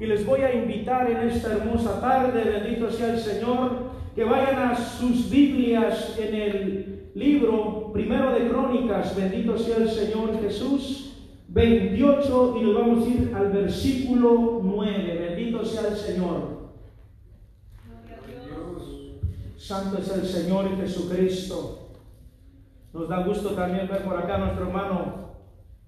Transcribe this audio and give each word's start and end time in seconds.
Y 0.00 0.06
les 0.06 0.26
voy 0.26 0.40
a 0.40 0.54
invitar 0.54 1.10
en 1.10 1.28
esta 1.28 1.52
hermosa 1.52 2.00
tarde, 2.00 2.42
bendito 2.42 2.90
sea 2.90 3.14
el 3.14 3.20
Señor, 3.20 3.92
que 4.14 4.24
vayan 4.24 4.70
a 4.70 4.76
sus 4.76 5.30
Biblias 5.30 6.16
en 6.18 6.34
el 6.34 7.10
libro 7.14 7.90
primero 7.92 8.32
de 8.32 8.48
Crónicas, 8.48 9.14
bendito 9.14 9.58
sea 9.58 9.76
el 9.76 9.88
Señor 9.88 10.40
Jesús, 10.40 11.16
28, 11.48 12.56
y 12.60 12.64
nos 12.64 12.74
vamos 12.74 13.04
a 13.04 13.08
ir 13.08 13.32
al 13.34 13.52
versículo 13.52 14.60
9, 14.62 15.28
bendito 15.28 15.64
sea 15.64 15.88
el 15.88 15.96
Señor. 15.96 16.54
Santo 19.56 19.98
es 19.98 20.10
el 20.12 20.26
Señor 20.26 20.76
Jesucristo. 20.76 21.88
Nos 22.92 23.08
da 23.08 23.24
gusto 23.24 23.50
también 23.50 23.88
ver 23.88 24.04
por 24.04 24.16
acá 24.16 24.36
a 24.36 24.38
nuestro 24.38 24.66
hermano 24.66 25.24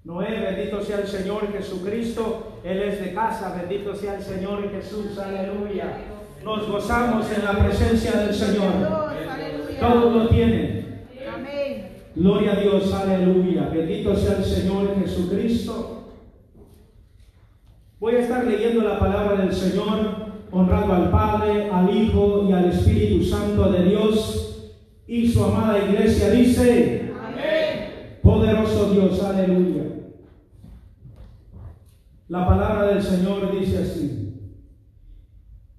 Noé, 0.04 0.40
bendito 0.40 0.80
sea 0.82 1.00
el 1.00 1.08
Señor 1.08 1.52
Jesucristo. 1.52 2.55
Él 2.66 2.82
es 2.82 3.00
de 3.00 3.14
casa, 3.14 3.54
bendito 3.56 3.94
sea 3.94 4.16
el 4.16 4.22
Señor 4.22 4.68
Jesús, 4.72 5.16
aleluya. 5.18 5.98
Nos 6.42 6.68
gozamos 6.68 7.26
en 7.30 7.44
la 7.44 7.52
presencia 7.52 8.10
del 8.10 8.34
Señor. 8.34 8.72
Todo 9.78 10.10
lo 10.10 10.28
tiene. 10.28 10.84
Gloria 12.16 12.54
a 12.54 12.56
Dios, 12.56 12.92
aleluya. 12.92 13.68
Bendito 13.72 14.16
sea 14.16 14.38
el 14.38 14.44
Señor 14.44 14.96
Jesucristo. 14.98 16.08
Voy 18.00 18.16
a 18.16 18.18
estar 18.18 18.44
leyendo 18.44 18.82
la 18.82 18.98
palabra 18.98 19.42
del 19.42 19.52
Señor 19.52 20.26
honrando 20.50 20.92
al 20.92 21.10
Padre, 21.12 21.70
al 21.70 21.96
Hijo 21.96 22.46
y 22.48 22.52
al 22.52 22.64
Espíritu 22.64 23.24
Santo 23.24 23.70
de 23.70 23.84
Dios. 23.84 24.72
Y 25.06 25.28
su 25.28 25.44
amada 25.44 25.78
iglesia 25.78 26.30
dice, 26.30 27.12
Amén. 27.24 28.18
Poderoso 28.24 28.90
Dios, 28.90 29.22
aleluya. 29.22 29.95
La 32.28 32.46
palabra 32.46 32.88
del 32.88 33.02
Señor 33.02 33.58
dice 33.58 33.78
así. 33.78 34.40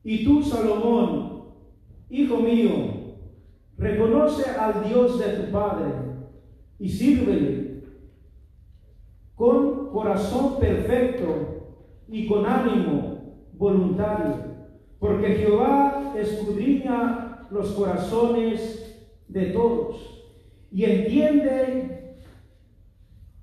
Y 0.04 0.24
tú, 0.24 0.42
Salomón, 0.42 1.44
hijo 2.10 2.38
mío, 2.38 2.72
reconoce 3.78 4.50
al 4.52 4.88
Dios 4.88 5.20
de 5.20 5.26
tu 5.26 5.52
Padre 5.52 5.94
y 6.80 6.90
sírvele 6.90 7.84
con 9.36 9.90
corazón 9.90 10.60
perfecto 10.60 12.06
y 12.08 12.28
con 12.28 12.46
ánimo 12.46 13.50
voluntario 13.54 14.48
porque 15.00 15.36
Jehová 15.36 16.14
escudriña 16.18 17.48
los 17.52 17.72
corazones 17.72 19.10
de 19.28 19.48
todos 19.48 20.26
y 20.72 20.84
entiende 20.86 22.18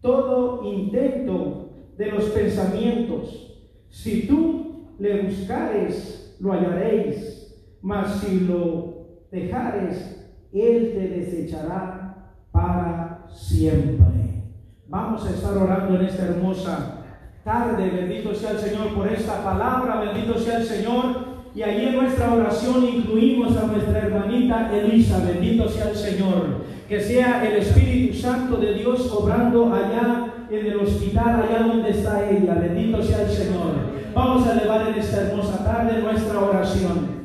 todo 0.01 0.65
intento 0.65 1.64
de 1.97 2.07
los 2.07 2.25
pensamientos. 2.25 3.61
Si 3.89 4.27
tú 4.27 4.95
le 4.99 5.23
buscares, 5.23 6.37
lo 6.41 6.53
hallaréis, 6.53 7.55
mas 7.83 8.21
si 8.21 8.41
lo 8.41 9.07
dejares, 9.31 10.27
él 10.53 10.93
te 10.95 11.09
desechará 11.09 12.33
para 12.53 13.27
siempre. 13.29 14.43
Vamos 14.89 15.27
a 15.27 15.31
estar 15.31 15.57
orando 15.57 15.99
en 15.99 16.07
esta 16.07 16.25
hermosa 16.25 17.05
tarde. 17.45 17.91
Bendito 17.91 18.35
sea 18.35 18.53
el 18.53 18.59
Señor 18.59 18.95
por 18.95 19.09
esta 19.09 19.43
palabra. 19.43 20.01
Bendito 20.01 20.39
sea 20.39 20.59
el 20.59 20.65
Señor 20.65 21.35
y 21.55 21.63
allí 21.63 21.87
en 21.87 21.97
nuestra 21.97 22.35
oración 22.35 22.85
incluimos 22.85 23.57
a 23.57 23.67
nuestra 23.67 23.99
hermanita 24.01 24.77
Elisa, 24.77 25.21
bendito 25.25 25.69
sea 25.69 25.91
el 25.91 25.97
Señor. 25.97 26.65
Que 26.89 27.01
sea 27.01 27.47
el 27.47 27.59
Espíritu 27.59 28.15
Santo 28.15 28.57
de 28.57 28.75
Dios 28.75 29.11
obrando 29.13 29.73
allá 29.73 30.34
en 30.51 30.67
el 30.67 30.77
hospital, 30.77 31.43
allá 31.43 31.67
donde 31.67 31.91
está 31.91 32.29
ella. 32.29 32.55
Bendito 32.55 33.03
sea 33.03 33.23
el 33.23 33.31
Señor. 33.31 33.95
Vamos 34.15 34.47
a 34.47 34.53
elevar 34.53 34.89
en 34.89 34.95
esta 34.95 35.23
hermosa 35.23 35.65
tarde 35.65 36.03
nuestra 36.03 36.41
oración. 36.41 37.25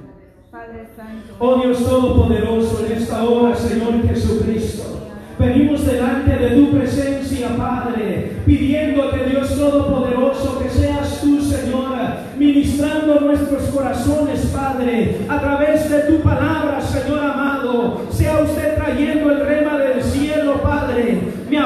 Oh 1.40 1.56
Dios 1.62 1.78
Todopoderoso, 1.84 2.86
en 2.86 2.98
esta 2.98 3.24
hora, 3.24 3.56
Señor 3.56 4.08
Jesucristo. 4.08 5.08
Venimos 5.38 5.86
delante 5.86 6.36
de 6.36 6.50
tu 6.50 6.72
presencia, 6.72 7.56
Padre, 7.56 8.34
pidiéndote, 8.46 9.30
Dios 9.30 9.56
Todopoderoso, 9.56 10.60
que 10.60 10.70
seas 10.70 11.22
tú, 11.22 11.42
Señora, 11.42 12.26
ministrando 12.38 13.22
nuestros 13.22 13.64
corazones, 13.70 14.46
Padre, 14.48 15.20
a 15.30 15.40
través 15.40 15.90
de 15.90 16.00
tu 16.02 16.20
palabra, 16.22 16.82
Señor 16.82 17.20
amado. 17.20 18.02
Sea 18.10 18.42
usted 18.42 18.76
trayendo 18.76 19.32
el 19.32 19.46
rema 19.46 19.78
del 19.78 20.04
cielo, 20.04 20.62
Padre. 20.62 21.22
Me 21.50 21.58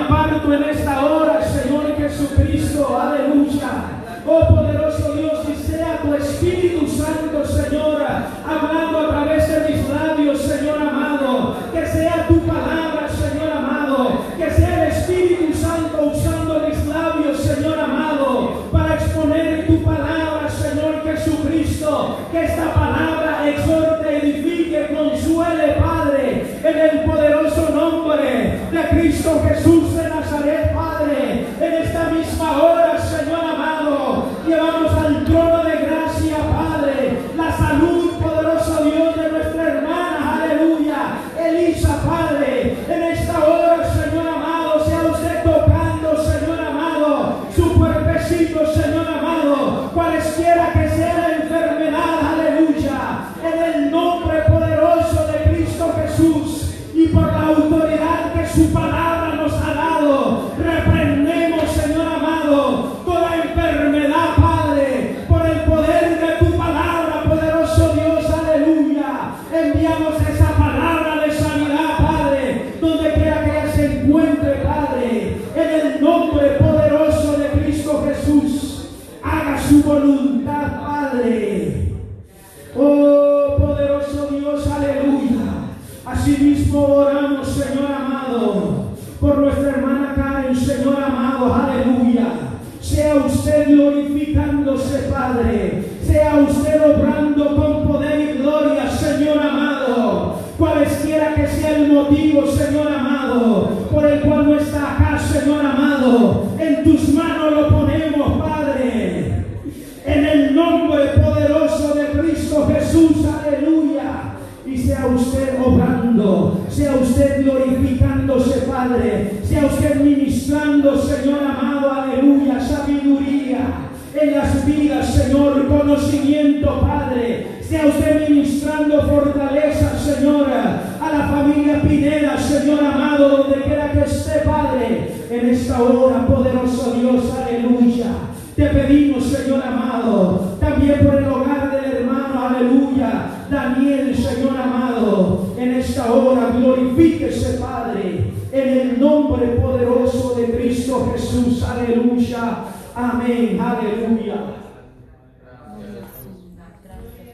aleluya. 142.47 143.45
Daniel, 143.49 144.15
Señor 144.15 144.57
amado, 144.57 145.53
en 145.57 145.71
esta 145.73 146.11
hora 146.11 146.51
glorifíquese, 146.55 147.59
Padre, 147.59 148.33
en 148.51 148.69
el 148.69 148.99
nombre 148.99 149.47
poderoso 149.61 150.35
de 150.35 150.51
Cristo 150.51 151.11
Jesús, 151.13 151.63
aleluya. 151.63 152.65
Amén, 152.95 153.59
aleluya. 153.59 154.35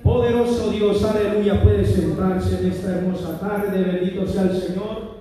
Poderoso 0.03 0.71
Dios, 0.71 1.03
aleluya, 1.03 1.61
puede 1.61 1.85
sentarse 1.85 2.59
en 2.59 2.71
esta 2.71 2.97
hermosa 2.97 3.39
tarde, 3.39 3.83
bendito 3.83 4.25
sea 4.25 4.43
el 4.43 4.61
Señor. 4.61 5.19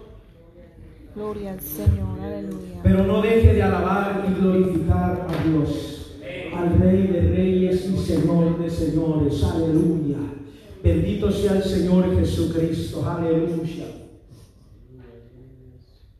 Gloria 1.14 1.52
al 1.52 1.60
Señor, 1.60 2.20
aleluya. 2.22 2.80
Pero 2.82 3.04
no 3.04 3.20
deje 3.20 3.54
de 3.54 3.62
alabar 3.62 4.24
y 4.28 4.40
glorificar 4.40 5.26
a 5.28 5.48
Dios 5.48 5.97
al 6.58 6.80
Rey 6.80 7.06
de 7.06 7.20
Reyes 7.20 7.88
y 7.88 7.96
Señor 7.98 8.58
de 8.58 8.68
Señores, 8.68 9.44
aleluya. 9.44 10.18
Bendito 10.82 11.30
sea 11.30 11.52
el 11.52 11.62
Señor 11.62 12.16
Jesucristo, 12.18 13.08
aleluya. 13.08 13.86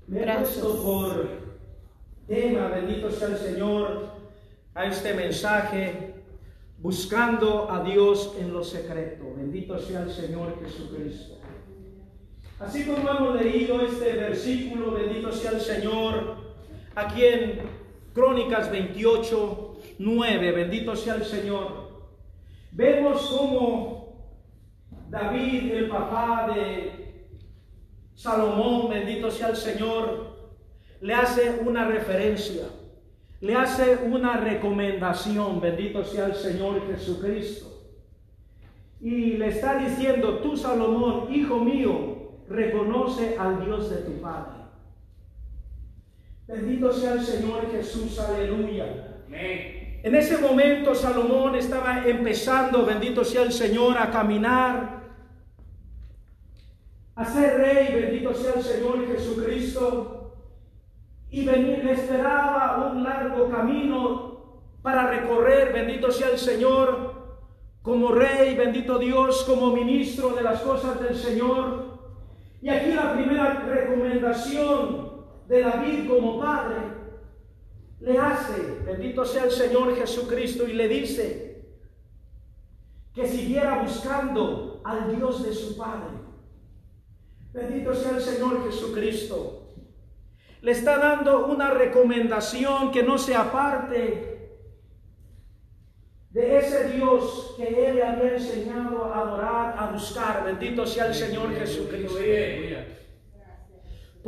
Me 0.07 0.21
Gracias. 0.21 0.65
por 0.65 1.29
tema, 2.29 2.69
bendito 2.69 3.11
sea 3.11 3.29
el 3.29 3.37
Señor, 3.37 4.11
a 4.75 4.87
este 4.87 5.13
mensaje, 5.15 6.15
buscando 6.79 7.69
a 7.69 7.83
Dios 7.83 8.37
en 8.39 8.53
lo 8.53 8.63
secreto. 8.63 9.25
Bendito 9.37 9.77
sea 9.81 10.03
el 10.03 10.11
Señor 10.11 10.55
Jesucristo. 10.63 11.39
Así 12.61 12.85
como 12.85 13.11
hemos 13.11 13.43
leído 13.43 13.81
este 13.81 14.13
versículo, 14.13 14.93
bendito 14.93 15.33
sea 15.33 15.51
el 15.53 15.61
Señor, 15.61 16.37
aquí 16.95 17.25
en 17.25 17.61
Crónicas 18.15 18.71
28, 18.71 19.68
9, 19.99 20.53
bendito 20.53 20.95
sea 20.95 21.17
el 21.17 21.25
Señor, 21.25 21.89
vemos 22.73 23.35
cómo 23.37 23.99
David, 25.11 25.73
el 25.73 25.89
papá 25.89 26.53
de 26.55 27.33
Salomón, 28.15 28.91
bendito 28.91 29.31
sea 29.31 29.49
el 29.49 29.57
Señor, 29.57 30.37
le 31.01 31.15
hace 31.15 31.61
una 31.65 31.87
referencia, 31.87 32.65
le 33.41 33.55
hace 33.55 33.97
una 34.05 34.37
recomendación, 34.37 35.61
bendito 35.61 36.05
sea 36.05 36.27
el 36.27 36.35
Señor 36.35 36.87
Jesucristo. 36.87 37.67
Y 39.01 39.37
le 39.37 39.49
está 39.49 39.79
diciendo, 39.79 40.39
tú 40.39 40.57
Salomón, 40.57 41.33
hijo 41.33 41.61
mío, 41.61 42.43
reconoce 42.49 43.37
al 43.39 43.65
Dios 43.65 43.91
de 43.91 43.97
tu 43.99 44.21
Padre. 44.21 44.59
Bendito 46.49 46.93
sea 46.93 47.13
el 47.13 47.21
Señor 47.21 47.71
Jesús, 47.71 48.19
aleluya. 48.19 49.25
En 50.09 50.15
ese 50.15 50.39
momento 50.39 50.95
Salomón 50.95 51.55
estaba 51.55 52.03
empezando, 52.07 52.87
bendito 52.87 53.23
sea 53.23 53.43
el 53.43 53.53
Señor, 53.53 53.99
a 53.99 54.11
caminar, 54.11 55.03
a 57.15 57.25
ser 57.27 57.59
rey, 57.59 57.95
bendito 57.95 58.33
sea 58.33 58.55
el 58.55 58.63
Señor 58.63 59.07
Jesucristo. 59.07 60.33
Y 61.29 61.45
venir, 61.45 61.85
le 61.85 61.93
esperaba 61.93 62.91
un 62.91 63.05
largo 63.05 63.51
camino 63.51 64.63
para 64.81 65.11
recorrer, 65.11 65.75
bendito 65.75 66.11
sea 66.11 66.31
el 66.31 66.39
Señor, 66.39 67.43
como 67.83 68.11
rey, 68.11 68.57
bendito 68.57 68.99
Dios, 68.99 69.45
como 69.45 69.75
ministro 69.75 70.31
de 70.31 70.43
las 70.43 70.63
cosas 70.63 70.99
del 71.03 71.17
Señor. 71.17 71.99
Y 72.63 72.71
aquí 72.71 72.95
la 72.95 73.13
primera 73.13 73.63
recomendación 73.69 75.27
de 75.49 75.61
David 75.61 76.09
como 76.09 76.41
padre 76.41 76.98
le 78.01 78.19
hace, 78.19 78.81
bendito 78.85 79.25
sea 79.25 79.45
el 79.45 79.51
Señor 79.51 79.97
Jesucristo, 79.97 80.67
y 80.67 80.73
le 80.73 80.89
dice 80.89 81.65
que 83.15 83.27
siguiera 83.27 83.83
buscando 83.83 84.81
al 84.85 85.17
Dios 85.17 85.45
de 85.45 85.53
su 85.53 85.77
padre. 85.77 86.17
Bendito 87.53 87.95
sea 87.95 88.13
el 88.13 88.23
Señor 88.23 88.65
Jesucristo. 88.71 89.69
Le 90.61 90.73
está 90.73 90.99
dando 90.99 91.47
una 91.47 91.71
recomendación 91.71 92.91
que 92.91 93.03
no 93.03 93.19
se 93.19 93.35
aparte 93.35 94.39
de 96.31 96.59
ese 96.59 96.91
Dios 96.91 97.55
que 97.57 97.89
él 97.89 97.97
le 97.97 98.05
había 98.05 98.35
enseñado 98.35 99.05
a 99.07 99.21
adorar, 99.21 99.75
a 99.79 99.91
buscar. 99.93 100.45
Bendito 100.45 100.87
sea 100.87 101.07
el 101.07 101.15
Señor 101.15 101.53
Jesucristo. 101.55 102.19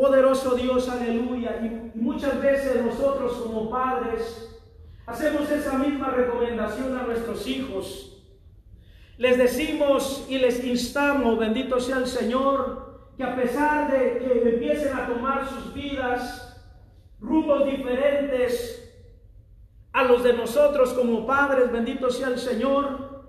Poderoso 0.00 0.54
Dios, 0.54 0.88
aleluya. 0.88 1.60
Y 1.60 1.98
muchas 1.98 2.40
veces 2.40 2.82
nosotros 2.82 3.32
como 3.34 3.68
padres 3.68 4.58
hacemos 5.04 5.50
esa 5.50 5.74
misma 5.74 6.08
recomendación 6.08 6.96
a 6.96 7.02
nuestros 7.02 7.46
hijos. 7.46 8.24
Les 9.18 9.36
decimos 9.36 10.24
y 10.26 10.38
les 10.38 10.64
instamos, 10.64 11.38
bendito 11.38 11.78
sea 11.78 11.98
el 11.98 12.06
Señor, 12.06 13.10
que 13.18 13.24
a 13.24 13.36
pesar 13.36 13.92
de 13.92 14.16
que 14.20 14.48
empiecen 14.54 14.96
a 14.96 15.06
tomar 15.06 15.46
sus 15.46 15.74
vidas 15.74 16.64
rumbos 17.20 17.66
diferentes 17.66 18.90
a 19.92 20.04
los 20.04 20.24
de 20.24 20.32
nosotros 20.32 20.94
como 20.94 21.26
padres, 21.26 21.70
bendito 21.70 22.08
sea 22.08 22.28
el 22.28 22.38
Señor, 22.38 23.26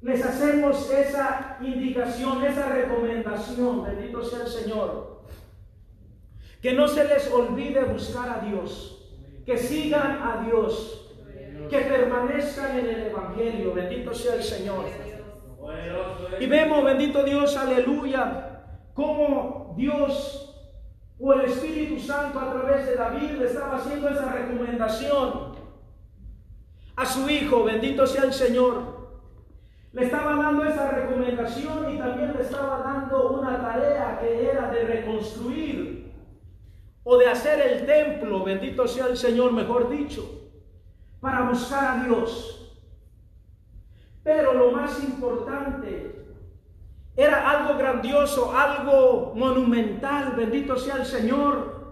les 0.00 0.24
hacemos 0.26 0.90
esa 0.90 1.58
indicación, 1.60 2.42
esa 2.42 2.70
recomendación, 2.70 3.84
bendito 3.84 4.24
sea 4.24 4.40
el 4.40 4.48
Señor. 4.48 5.11
Que 6.62 6.72
no 6.72 6.86
se 6.86 7.04
les 7.04 7.30
olvide 7.32 7.82
buscar 7.84 8.28
a 8.30 8.46
Dios, 8.46 9.12
que 9.44 9.58
sigan 9.58 10.22
a 10.22 10.44
Dios, 10.46 11.12
que 11.68 11.78
permanezcan 11.78 12.78
en 12.78 12.86
el 12.86 13.02
Evangelio, 13.08 13.74
bendito 13.74 14.14
sea 14.14 14.36
el 14.36 14.44
Señor. 14.44 14.84
Y 16.38 16.46
vemos, 16.46 16.84
bendito 16.84 17.24
Dios, 17.24 17.56
aleluya, 17.56 18.62
cómo 18.94 19.74
Dios 19.76 20.48
o 21.18 21.32
el 21.32 21.42
Espíritu 21.42 21.98
Santo 21.98 22.38
a 22.38 22.52
través 22.52 22.86
de 22.86 22.94
David 22.94 23.30
le 23.38 23.46
estaba 23.46 23.76
haciendo 23.76 24.08
esa 24.08 24.32
recomendación 24.32 25.52
a 26.94 27.06
su 27.06 27.28
hijo, 27.28 27.64
bendito 27.64 28.06
sea 28.06 28.24
el 28.24 28.32
Señor. 28.32 29.02
Le 29.92 30.04
estaba 30.04 30.36
dando 30.36 30.64
esa 30.64 30.90
recomendación 30.90 31.94
y 31.94 31.98
también 31.98 32.34
le 32.36 32.42
estaba 32.42 32.78
dando 32.78 33.30
una 33.32 33.60
tarea 33.60 34.18
que 34.20 34.50
era 34.50 34.70
de 34.70 34.84
reconstruir 34.84 36.01
o 37.04 37.16
de 37.16 37.26
hacer 37.26 37.60
el 37.60 37.86
templo, 37.86 38.44
bendito 38.44 38.86
sea 38.86 39.06
el 39.06 39.16
Señor, 39.16 39.52
mejor 39.52 39.88
dicho, 39.90 40.50
para 41.20 41.48
buscar 41.48 41.98
a 41.98 42.04
Dios. 42.04 42.80
Pero 44.22 44.54
lo 44.54 44.70
más 44.70 45.02
importante 45.02 46.26
era 47.16 47.50
algo 47.50 47.76
grandioso, 47.76 48.56
algo 48.56 49.32
monumental, 49.34 50.34
bendito 50.36 50.76
sea 50.76 50.96
el 50.96 51.06
Señor, 51.06 51.82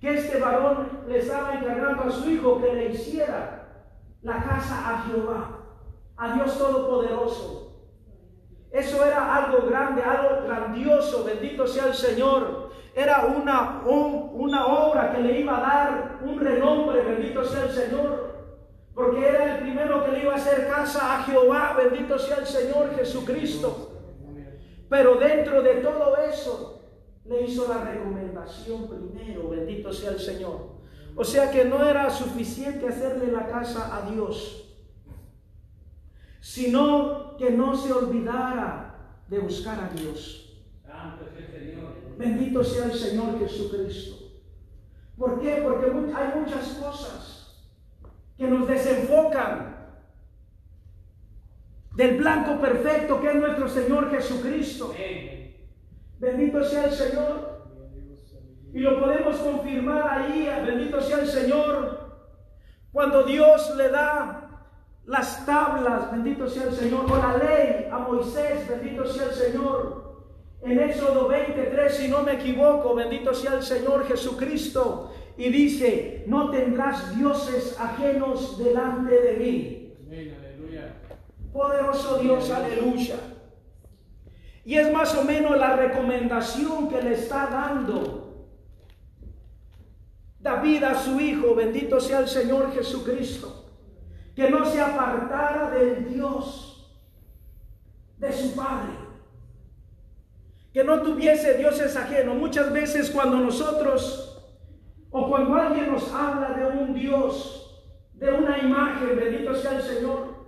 que 0.00 0.14
este 0.14 0.38
varón 0.38 1.04
le 1.08 1.18
estaba 1.18 1.54
encargando 1.54 2.04
a 2.04 2.10
su 2.10 2.30
hijo 2.30 2.60
que 2.60 2.72
le 2.72 2.90
hiciera 2.90 3.62
la 4.22 4.42
casa 4.42 4.88
a 4.88 5.02
Jehová, 5.02 5.58
a 6.16 6.34
Dios 6.34 6.56
Todopoderoso. 6.56 7.62
Eso 8.70 9.04
era 9.04 9.36
algo 9.36 9.66
grande, 9.66 10.02
algo 10.02 10.46
grandioso, 10.46 11.24
bendito 11.24 11.66
sea 11.66 11.88
el 11.88 11.94
Señor. 11.94 12.61
Era 12.94 13.24
una, 13.26 13.82
un- 13.86 14.30
una 14.34 14.66
obra 14.66 15.12
que 15.12 15.22
le 15.22 15.40
iba 15.40 15.56
a 15.56 15.60
dar 15.60 16.18
un 16.22 16.38
renombre, 16.38 17.02
bendito 17.02 17.42
sea 17.44 17.64
el 17.64 17.70
Señor. 17.70 18.32
Porque 18.94 19.26
era 19.26 19.54
el 19.56 19.62
primero 19.62 20.04
que 20.04 20.12
le 20.12 20.22
iba 20.22 20.32
a 20.34 20.36
hacer 20.36 20.68
casa 20.68 21.18
a 21.18 21.22
Jehová, 21.22 21.74
bendito 21.76 22.18
sea 22.18 22.36
el 22.36 22.46
Señor 22.46 22.94
Jesucristo. 22.94 23.88
Pero 24.90 25.14
dentro 25.14 25.62
de 25.62 25.76
todo 25.76 26.16
eso, 26.18 26.82
le 27.24 27.42
hizo 27.44 27.66
la 27.72 27.82
recomendación 27.82 28.88
primero, 28.88 29.48
bendito 29.48 29.90
sea 29.92 30.10
el 30.10 30.18
Señor. 30.20 30.72
O 31.16 31.24
sea 31.24 31.50
que 31.50 31.64
no 31.64 31.82
era 31.88 32.10
suficiente 32.10 32.86
hacerle 32.88 33.32
la 33.32 33.46
casa 33.48 33.96
a 33.96 34.10
Dios, 34.10 34.68
sino 36.40 37.36
que 37.38 37.50
no 37.50 37.74
se 37.76 37.92
olvidara 37.92 38.94
de 39.28 39.38
buscar 39.38 39.78
a 39.80 39.88
Dios. 39.98 40.62
Bendito 42.22 42.62
sea 42.62 42.84
el 42.84 42.92
Señor 42.92 43.36
Jesucristo. 43.40 44.14
¿Por 45.18 45.40
qué? 45.40 45.60
Porque 45.60 45.86
hay 46.14 46.40
muchas 46.40 46.68
cosas 46.80 47.66
que 48.38 48.46
nos 48.46 48.68
desenfocan 48.68 49.76
del 51.96 52.18
blanco 52.18 52.60
perfecto 52.60 53.20
que 53.20 53.28
es 53.28 53.34
nuestro 53.34 53.68
Señor 53.68 54.08
Jesucristo. 54.12 54.94
Bendito 56.20 56.62
sea 56.62 56.84
el 56.84 56.92
Señor. 56.92 57.66
Y 58.72 58.78
lo 58.78 59.00
podemos 59.00 59.36
confirmar 59.38 60.08
ahí, 60.08 60.48
bendito 60.64 61.00
sea 61.00 61.18
el 61.18 61.26
Señor, 61.26 62.20
cuando 62.92 63.24
Dios 63.24 63.74
le 63.76 63.90
da 63.90 64.68
las 65.06 65.44
tablas, 65.44 66.12
bendito 66.12 66.48
sea 66.48 66.68
el 66.68 66.72
Señor, 66.72 67.04
o 67.10 67.16
la 67.16 67.36
ley 67.36 67.88
a 67.90 67.98
Moisés, 67.98 68.68
bendito 68.68 69.04
sea 69.06 69.24
el 69.24 69.34
Señor. 69.34 70.11
En 70.62 70.78
Éxodo 70.78 71.28
23, 71.28 71.92
si 71.92 72.08
no 72.08 72.22
me 72.22 72.34
equivoco, 72.34 72.94
bendito 72.94 73.34
sea 73.34 73.54
el 73.54 73.62
Señor 73.62 74.06
Jesucristo, 74.06 75.12
y 75.36 75.48
dice, 75.48 76.24
no 76.26 76.50
tendrás 76.50 77.16
dioses 77.16 77.78
ajenos 77.80 78.58
delante 78.58 79.20
de 79.20 79.32
mí. 79.34 79.94
Poderoso 81.52 82.18
Dios, 82.18 82.50
aleluya. 82.50 83.16
Y 84.64 84.76
es 84.76 84.92
más 84.92 85.14
o 85.16 85.24
menos 85.24 85.58
la 85.58 85.74
recomendación 85.74 86.88
que 86.88 87.02
le 87.02 87.14
está 87.14 87.48
dando 87.48 88.46
David 90.38 90.84
a 90.84 90.94
su 90.94 91.20
hijo, 91.20 91.54
bendito 91.54 92.00
sea 92.00 92.20
el 92.20 92.28
Señor 92.28 92.72
Jesucristo, 92.72 93.66
que 94.36 94.48
no 94.48 94.64
se 94.64 94.80
apartara 94.80 95.70
del 95.70 96.08
Dios 96.12 96.94
de 98.18 98.32
su 98.32 98.54
padre. 98.54 99.01
No 100.84 101.02
tuviese 101.02 101.54
dioses 101.54 101.96
ajenos. 101.96 102.36
Muchas 102.36 102.72
veces 102.72 103.10
cuando 103.10 103.36
nosotros 103.36 104.28
o 105.10 105.28
cuando 105.28 105.54
alguien 105.54 105.92
nos 105.92 106.10
habla 106.12 106.54
de 106.54 106.66
un 106.66 106.94
Dios, 106.94 107.84
de 108.14 108.32
una 108.32 108.58
imagen, 108.58 109.16
bendito 109.16 109.54
sea 109.54 109.76
el 109.76 109.82
Señor, 109.82 110.42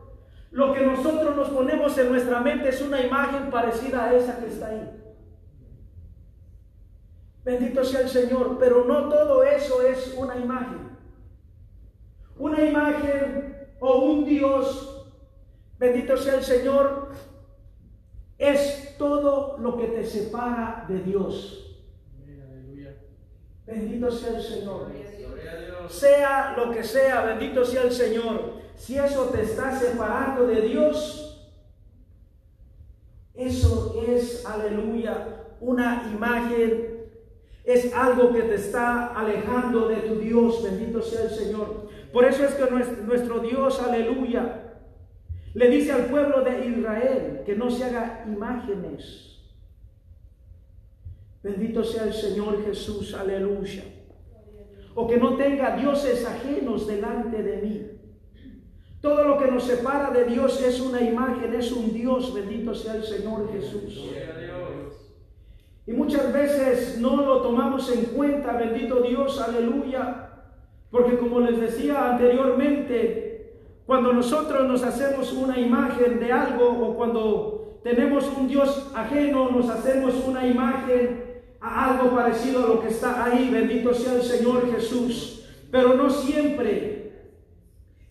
lo 0.51 0.73
que 0.73 0.87
nosotros 0.87 1.37
nos 1.37 1.51
ponemos 1.51 1.99
en 1.99 2.11
nuestra 2.11 2.41
mente 2.41 2.71
es 2.71 2.81
una 2.81 3.01
imagen 3.01 3.51
parecida 3.51 4.05
a 4.05 4.15
esa 4.15 4.39
que 4.39 4.47
está 4.47 4.69
ahí. 4.69 4.91
Bendito 7.45 7.85
sea 7.85 8.01
el 8.01 8.09
Señor, 8.09 8.57
pero 8.59 8.85
no 8.85 9.09
todo 9.11 9.45
eso 9.45 9.83
es 9.83 10.15
una 10.17 10.37
imagen. 10.37 10.97
Una 12.39 12.65
imagen 12.65 13.69
o 13.81 13.99
un 13.99 14.25
Dios, 14.25 15.13
bendito 15.79 16.17
sea 16.17 16.37
el 16.37 16.45
Señor, 16.45 17.11
es 18.39 18.97
todo 18.99 19.59
lo 19.59 19.77
que 19.77 19.87
te 19.87 20.05
separa 20.05 20.85
de 20.89 21.01
Dios. 21.01 21.61
Bendito 23.67 24.11
sea 24.11 24.37
el 24.37 24.43
Señor. 24.43 24.93
Sea 25.89 26.55
lo 26.57 26.71
que 26.71 26.85
sea, 26.85 27.25
bendito 27.25 27.65
sea 27.65 27.83
el 27.83 27.93
Señor. 27.93 28.55
Si 28.77 28.99
eso 28.99 29.27
te 29.27 29.43
está 29.43 29.79
separando 29.79 30.47
de 30.47 30.63
Dios, 30.63 31.49
eso 33.35 34.03
es, 34.07 34.45
aleluya, 34.47 35.45
una 35.61 36.11
imagen 36.13 36.95
es 37.65 37.95
algo 37.95 38.33
que 38.33 38.43
te 38.43 38.57
está 38.57 39.07
alejando 39.15 39.89
de 39.89 39.97
tu 39.97 40.17
Dios, 40.17 40.63
bendito 40.63 41.01
sea 41.01 41.23
el 41.23 41.31
Señor. 41.31 41.89
Por 42.13 42.25
eso 42.27 42.45
es 42.45 42.55
que 42.55 42.71
nuestro, 42.71 43.41
Dios, 43.41 43.81
aleluya, 43.81 44.64
le 45.55 45.71
dice 45.71 45.93
al 45.93 46.07
pueblo 46.07 46.43
de 46.43 46.67
Israel 46.67 47.43
que 47.47 47.55
no 47.55 47.71
se 47.71 47.85
haga 47.85 48.25
imágenes. 48.27 49.41
Bendito 51.43 51.85
sea 51.85 52.05
el 52.05 52.13
Señor 52.13 52.65
Jesús, 52.65 53.15
aleluya. 53.15 53.85
O 54.95 55.07
que 55.07 55.17
no 55.17 55.37
tenga 55.37 55.77
dioses 55.77 56.27
ajenos 56.27 56.87
delante 56.87 57.43
de 57.43 57.57
mí. 57.63 57.91
Todo 59.01 59.25
lo 59.25 59.39
que 59.39 59.51
nos 59.51 59.65
separa 59.65 60.11
de 60.11 60.25
Dios 60.25 60.61
es 60.63 60.81
una 60.81 61.03
imagen, 61.03 61.55
es 61.55 61.71
un 61.71 61.93
Dios, 61.93 62.33
bendito 62.33 62.75
sea 62.75 62.95
el 62.97 63.05
Señor 63.05 63.53
Jesús. 63.53 64.11
Y 65.87 65.93
muchas 65.93 66.33
veces 66.33 66.99
no 66.99 67.17
lo 67.17 67.43
tomamos 67.43 67.93
en 67.93 68.07
cuenta, 68.07 68.57
bendito 68.57 69.03
Dios, 69.03 69.39
aleluya. 69.41 70.31
Porque 70.91 71.19
como 71.19 71.41
les 71.41 71.61
decía 71.61 72.13
anteriormente, 72.13 73.34
cuando 73.87 74.13
nosotros 74.13 74.67
nos 74.67 74.83
hacemos 74.83 75.33
una 75.33 75.59
imagen 75.59 76.19
de 76.21 76.33
algo 76.33 76.69
o 76.69 76.97
cuando 76.97 77.81
tenemos 77.83 78.25
un 78.37 78.49
Dios 78.49 78.91
ajeno, 78.95 79.51
nos 79.51 79.69
hacemos 79.69 80.15
una 80.27 80.47
imagen 80.47 81.43
a 81.61 81.91
algo 81.91 82.15
parecido 82.15 82.65
a 82.65 82.69
lo 82.69 82.81
que 82.81 82.89
está 82.89 83.25
ahí, 83.25 83.51
bendito 83.51 83.93
sea 83.93 84.15
el 84.15 84.23
Señor 84.23 84.71
Jesús. 84.75 85.47
Pero 85.71 85.95
no 85.95 86.09
siempre 86.09 87.13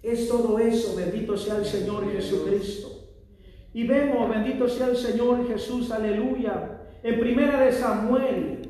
es 0.01 0.27
todo 0.27 0.59
eso, 0.59 0.95
bendito 0.95 1.37
sea 1.37 1.57
el 1.57 1.65
Señor 1.65 2.11
Jesucristo. 2.11 2.89
Y 3.73 3.87
vemos, 3.87 4.29
bendito 4.29 4.67
sea 4.67 4.87
el 4.87 4.97
Señor 4.97 5.47
Jesús, 5.47 5.89
aleluya 5.91 6.79
en 7.03 7.19
primera 7.19 7.59
de 7.59 7.71
Samuel 7.73 8.61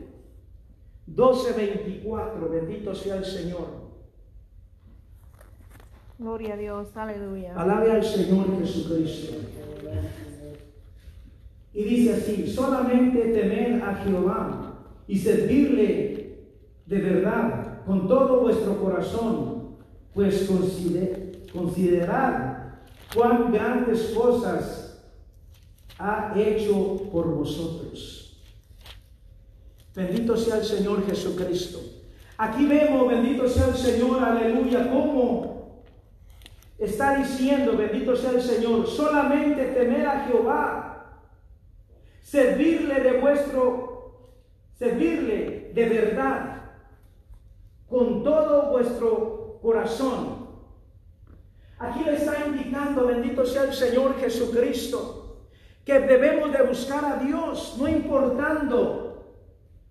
12:24, 1.05 2.50
bendito 2.50 2.95
sea 2.95 3.17
el 3.17 3.25
Señor. 3.25 3.82
Gloria 6.20 6.53
a 6.53 6.58
Dios, 6.58 6.96
aleluya. 6.96 7.53
Alabe 7.55 7.91
al 7.91 8.03
Señor 8.03 8.46
Jesucristo. 8.60 9.38
Y 11.74 11.84
dice 11.84 12.13
así, 12.13 12.48
solamente 12.48 13.20
temer 13.20 13.82
a 13.82 13.96
Jehová 13.96 14.74
y 15.08 15.17
servirle 15.17 16.38
de 16.86 16.98
verdad 17.00 17.84
con 17.86 18.08
todo 18.08 18.41
vuestro 18.41 18.79
corazón, 18.79 19.75
pues 20.13 20.48
considerad 21.51 22.58
cuán 23.13 23.51
grandes 23.51 24.13
cosas 24.15 25.03
ha 25.98 26.34
hecho 26.38 27.10
por 27.12 27.34
vosotros. 27.34 28.39
Bendito 29.96 30.38
sea 30.38 30.58
el 30.58 30.63
Señor 30.63 31.05
Jesucristo. 31.08 31.79
Aquí 32.38 32.65
vemos, 32.67 33.08
bendito 33.08 33.48
sea 33.48 33.70
el 33.70 33.75
Señor, 33.75 34.24
aleluya, 34.24 34.91
cómo 34.91 35.52
está 36.77 37.18
diciendo, 37.18 37.77
bendito 37.77 38.15
sea 38.15 38.32
el 38.32 38.42
Señor, 38.42 38.88
solamente 38.88 39.65
temer 39.65 40.06
a 40.08 40.25
Jehová, 40.25 41.22
servirle 42.22 43.01
de 43.01 43.20
vuestro, 43.20 44.32
servirle 44.77 45.72
de 45.74 45.89
verdad, 45.89 46.72
con 47.88 48.24
todo 48.24 48.72
vuestro 48.72 49.60
corazón. 49.62 50.48
Aquí 51.80 52.03
le 52.03 52.15
está 52.15 52.46
indicando, 52.48 53.08
bendito 53.08 53.46
sea 53.46 53.63
el 53.63 53.74
Señor 53.74 54.20
Jesucristo, 54.20 55.48
que 55.86 56.00
debemos 56.00 56.51
de 56.51 56.63
buscar 56.63 57.03
a 57.06 57.18
Dios, 57.18 57.75
no 57.77 57.88
importando 57.88 59.03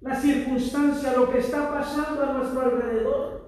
la 0.01 0.17
circunstancia, 0.17 1.13
lo 1.13 1.31
que 1.31 1.39
está 1.39 1.73
pasando 1.73 2.25
a 2.25 2.33
nuestro 2.33 2.63
alrededor. 2.63 3.42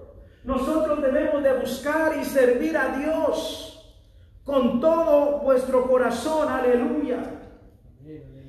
Nosotros 0.45 1.01
debemos 1.01 1.43
de 1.43 1.53
buscar 1.59 2.17
y 2.21 2.23
servir 2.23 2.77
a 2.77 2.97
Dios 2.97 3.95
con 4.43 4.79
todo 4.79 5.39
vuestro 5.39 5.87
corazón, 5.87 6.47
aleluya. 6.47 7.41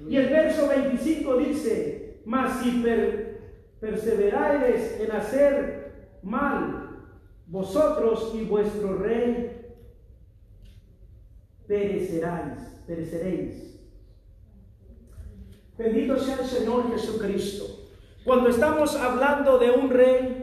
Y 0.09 0.17
el 0.17 0.29
verso 0.29 0.69
25 0.69 1.37
dice, 1.39 2.21
mas 2.27 2.61
si 2.61 2.85
perseveráis 3.81 5.01
en 5.01 5.11
hacer 5.11 6.11
mal, 6.23 6.87
vosotros 7.47 8.33
y 8.35 8.45
vuestro 8.45 8.99
rey 8.99 9.53
pereceráis, 11.67 12.59
pereceréis. 12.87 13.81
Bendito 15.79 16.19
sea 16.19 16.37
el 16.41 16.47
Señor 16.47 16.93
Jesucristo. 16.93 17.65
Cuando 18.25 18.49
estamos 18.49 18.97
hablando 18.97 19.59
de 19.59 19.71
un 19.71 19.91
rey, 19.91 20.36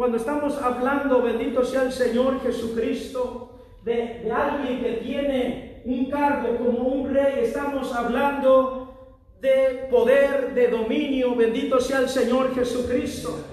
cuando 0.00 0.16
estamos 0.16 0.56
hablando, 0.62 1.20
bendito 1.20 1.62
sea 1.62 1.82
el 1.82 1.92
Señor 1.92 2.40
Jesucristo, 2.40 3.60
de, 3.84 4.32
alguien 4.34 4.80
que 4.82 4.92
tiene 4.92 5.82
un 5.84 6.08
cargo 6.08 6.56
como 6.56 6.88
un 6.88 7.12
rey, 7.12 7.40
estamos 7.42 7.94
hablando 7.94 9.18
de 9.42 9.88
poder, 9.90 10.54
de 10.54 10.68
dominio, 10.68 11.36
bendito 11.36 11.78
sea 11.78 11.98
el 11.98 12.08
Señor 12.08 12.54
Jesucristo. 12.54 13.44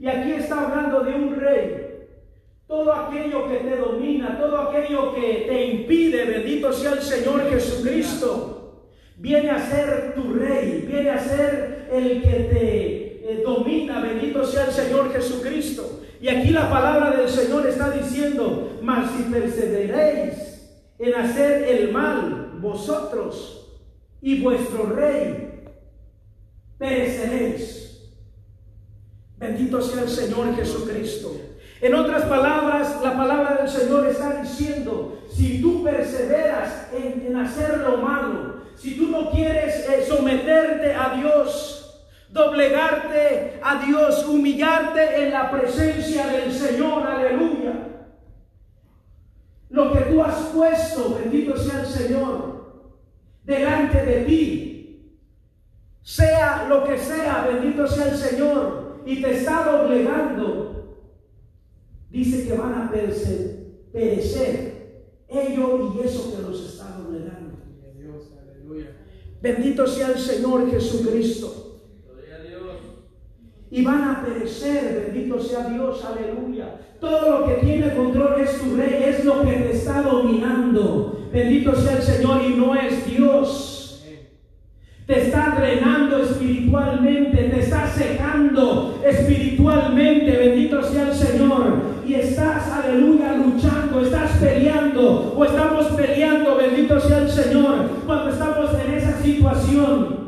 Y 0.00 0.08
aquí 0.08 0.32
está 0.32 0.64
hablando 0.64 1.04
de 1.04 1.14
un 1.14 1.36
rey. 1.36 2.08
Todo 2.66 2.92
aquello 2.92 3.48
que 3.48 3.58
te 3.58 3.76
domina, 3.76 4.36
todo 4.36 4.62
aquello 4.62 5.14
que 5.14 5.44
te 5.46 5.64
impide, 5.64 6.24
bendito 6.24 6.72
sea 6.72 6.94
el 6.94 7.02
Señor 7.02 7.48
Jesucristo, 7.48 8.88
viene 9.16 9.48
a 9.48 9.60
ser 9.60 10.16
tu 10.16 10.34
rey, 10.34 10.84
viene 10.88 11.10
a 11.10 11.20
ser 11.20 11.88
el 11.92 12.20
que 12.20 12.30
te 12.52 12.91
domina, 13.42 14.00
bendito 14.00 14.44
sea 14.44 14.66
el 14.66 14.72
Señor 14.72 15.12
Jesucristo. 15.12 16.00
Y 16.20 16.28
aquí 16.28 16.50
la 16.50 16.70
palabra 16.70 17.16
del 17.16 17.28
Señor 17.28 17.66
está 17.66 17.90
diciendo, 17.90 18.78
mas 18.82 19.10
si 19.10 19.24
perseveréis 19.24 20.34
en 20.98 21.14
hacer 21.14 21.64
el 21.64 21.90
mal, 21.92 22.52
vosotros 22.60 23.80
y 24.20 24.40
vuestro 24.40 24.86
rey, 24.86 25.64
pereceréis. 26.78 28.12
Bendito 29.36 29.82
sea 29.82 30.02
el 30.02 30.08
Señor 30.08 30.54
Jesucristo. 30.54 31.32
En 31.80 31.94
otras 31.96 32.26
palabras, 32.26 33.00
la 33.02 33.16
palabra 33.16 33.56
del 33.56 33.68
Señor 33.68 34.06
está 34.06 34.40
diciendo, 34.40 35.18
si 35.28 35.60
tú 35.60 35.82
perseveras 35.82 36.86
en, 36.92 37.34
hacer 37.34 37.78
lo 37.78 37.96
malo, 37.96 38.62
si 38.76 38.96
tú 38.96 39.08
no 39.08 39.32
quieres 39.32 39.88
eh, 39.88 40.04
someterte 40.06 40.94
a 40.94 41.16
Dios, 41.16 41.81
doblegarte 42.32 43.60
a 43.62 43.84
Dios, 43.84 44.26
humillarte 44.26 45.26
en 45.26 45.32
la 45.32 45.50
presencia 45.50 46.26
del 46.26 46.50
Señor, 46.50 47.06
aleluya. 47.06 47.88
Lo 49.68 49.92
que 49.92 50.00
tú 50.00 50.22
has 50.22 50.36
puesto, 50.46 51.18
bendito 51.22 51.56
sea 51.56 51.80
el 51.80 51.86
Señor, 51.86 52.88
delante 53.44 54.04
de 54.04 54.24
ti, 54.24 55.18
sea 56.00 56.66
lo 56.68 56.84
que 56.84 56.98
sea, 56.98 57.46
bendito 57.46 57.86
sea 57.86 58.08
el 58.08 58.16
Señor, 58.16 59.02
y 59.04 59.20
te 59.20 59.38
está 59.38 59.70
doblegando, 59.70 60.98
dice 62.10 62.48
que 62.48 62.54
van 62.54 62.74
a 62.74 62.90
perecer, 62.90 63.90
perecer 63.92 64.72
ellos 65.28 65.94
y 65.96 66.00
eso 66.00 66.34
que 66.34 66.42
los 66.42 66.60
está 66.64 66.96
doblegando. 66.96 67.58
Bendito 69.40 69.86
sea 69.88 70.08
el 70.08 70.18
Señor 70.18 70.70
Jesucristo 70.70 71.61
y 73.72 73.82
van 73.82 74.04
a 74.04 74.22
perecer, 74.22 75.10
bendito 75.10 75.40
sea 75.40 75.64
Dios, 75.64 76.04
aleluya. 76.04 76.74
Todo 77.00 77.38
lo 77.40 77.46
que 77.46 77.54
tiene 77.54 77.94
control 77.94 78.38
es 78.42 78.60
tu 78.60 78.76
rey, 78.76 79.02
es 79.06 79.24
lo 79.24 79.40
que 79.40 79.52
te 79.52 79.72
está 79.72 80.02
dominando. 80.02 81.26
Bendito 81.32 81.74
sea 81.74 81.96
el 81.96 82.02
Señor 82.02 82.42
y 82.46 82.54
no 82.54 82.74
es 82.74 83.06
Dios. 83.06 84.04
te 85.06 85.22
está 85.22 85.56
drenando 85.58 86.18
espiritualmente, 86.18 87.44
te 87.44 87.60
está 87.60 87.86
secando 87.88 89.00
espiritualmente, 89.04 90.30
bendito 90.36 90.82
sea 90.82 91.08
el 91.08 91.14
Señor, 91.14 91.80
y 92.06 92.14
estás, 92.14 92.70
aleluya, 92.70 93.34
luchando, 93.34 94.00
estás 94.00 94.38
peleando, 94.38 95.34
o 95.34 95.44
estamos 95.44 95.86
peleando, 95.86 96.56
bendito 96.56 97.00
sea 97.00 97.18
el 97.18 97.30
Señor, 97.30 97.88
cuando 98.06 98.30
estamos 98.30 98.70
en 98.74 98.94
esa 98.94 99.20
situación. 99.20 100.21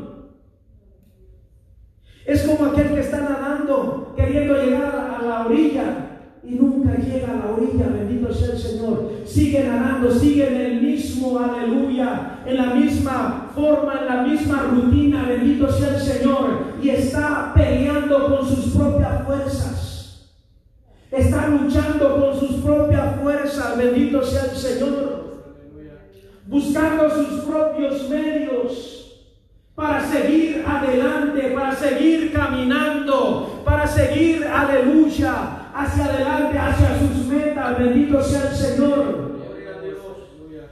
Es 2.25 2.41
como 2.41 2.65
aquel 2.65 2.93
que 2.93 3.01
está 3.01 3.19
nadando, 3.19 4.13
queriendo 4.15 4.55
llegar 4.55 5.19
a 5.19 5.23
la 5.23 5.45
orilla, 5.45 6.05
y 6.43 6.55
nunca 6.55 6.95
llega 6.97 7.31
a 7.31 7.35
la 7.37 7.53
orilla, 7.53 7.87
bendito 7.87 8.33
sea 8.33 8.53
el 8.53 8.57
Señor. 8.57 9.11
Sigue 9.25 9.63
nadando, 9.63 10.11
sigue 10.11 10.47
en 10.47 10.61
el 10.61 10.81
mismo, 10.81 11.39
aleluya, 11.39 12.39
en 12.45 12.57
la 12.57 12.73
misma 12.73 13.51
forma, 13.53 13.99
en 14.01 14.05
la 14.05 14.23
misma 14.23 14.63
rutina, 14.71 15.25
bendito 15.27 15.71
sea 15.71 15.95
el 15.95 16.01
Señor. 16.01 16.75
Y 16.81 16.89
está 16.89 17.51
peleando 17.55 18.27
con 18.27 18.47
sus 18.47 18.75
propias 18.75 19.23
fuerzas. 19.25 20.31
Está 21.11 21.47
luchando 21.47 22.19
con 22.19 22.39
sus 22.39 22.61
propias 22.61 23.21
fuerzas, 23.21 23.77
bendito 23.77 24.23
sea 24.23 24.45
el 24.51 24.57
Señor. 24.57 25.25
Buscando 26.47 27.09
sus 27.09 27.43
propios 27.43 28.09
medios 28.09 29.04
para 29.75 30.01
seguir 30.07 30.63
adelante, 30.65 31.51
para 31.53 31.75
seguir 31.75 32.31
caminando, 32.31 33.61
para 33.65 33.85
seguir, 33.85 34.47
aleluya, 34.47 35.69
hacia 35.73 36.05
adelante, 36.05 36.57
hacia 36.57 36.97
sus 36.97 37.25
metas. 37.25 37.77
Bendito 37.77 38.23
sea 38.23 38.49
el 38.49 38.55
Señor. 38.55 39.35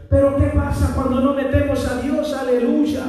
Pero 0.10 0.38
¿qué 0.38 0.45
pasa 0.55 0.93
cuando 0.95 1.19
no 1.19 1.33
metemos 1.33 1.86
a 1.86 2.01
Dios? 2.01 2.33
Aleluya. 2.33 3.03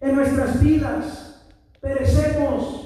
En 0.00 0.14
nuestras 0.14 0.62
vidas 0.62 1.48
perecemos. 1.80 2.82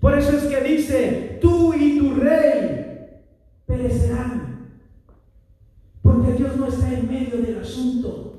Por 0.00 0.18
eso 0.18 0.36
es 0.36 0.44
que 0.44 0.60
dice, 0.62 1.38
tú 1.40 1.74
y 1.74 1.98
tu 1.98 2.14
rey 2.14 3.20
perecerán. 3.66 4.70
Porque 6.02 6.32
Dios 6.32 6.56
no 6.56 6.66
está 6.66 6.90
en 6.92 7.06
medio 7.06 7.42
del 7.42 7.60
asunto. 7.60 8.29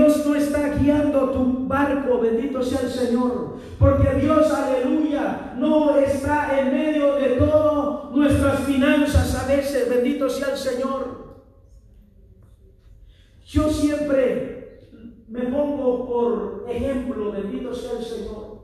Dios 0.00 0.24
no 0.24 0.34
está 0.34 0.68
guiando 0.76 1.28
tu 1.28 1.66
barco, 1.66 2.20
bendito 2.20 2.62
sea 2.62 2.80
el 2.80 2.90
Señor. 2.90 3.56
Porque 3.78 4.14
Dios, 4.14 4.50
aleluya, 4.50 5.52
no 5.58 5.98
está 5.98 6.58
en 6.58 6.72
medio 6.72 7.16
de 7.16 7.28
todo 7.36 8.10
nuestras 8.14 8.60
finanzas 8.60 9.34
a 9.34 9.46
veces, 9.46 9.90
bendito 9.90 10.30
sea 10.30 10.52
el 10.52 10.56
Señor. 10.56 11.42
Yo 13.44 13.68
siempre 13.68 14.88
me 15.28 15.42
pongo 15.42 16.06
por 16.06 16.66
ejemplo, 16.70 17.32
bendito 17.32 17.74
sea 17.74 17.98
el 17.98 18.04
Señor. 18.04 18.60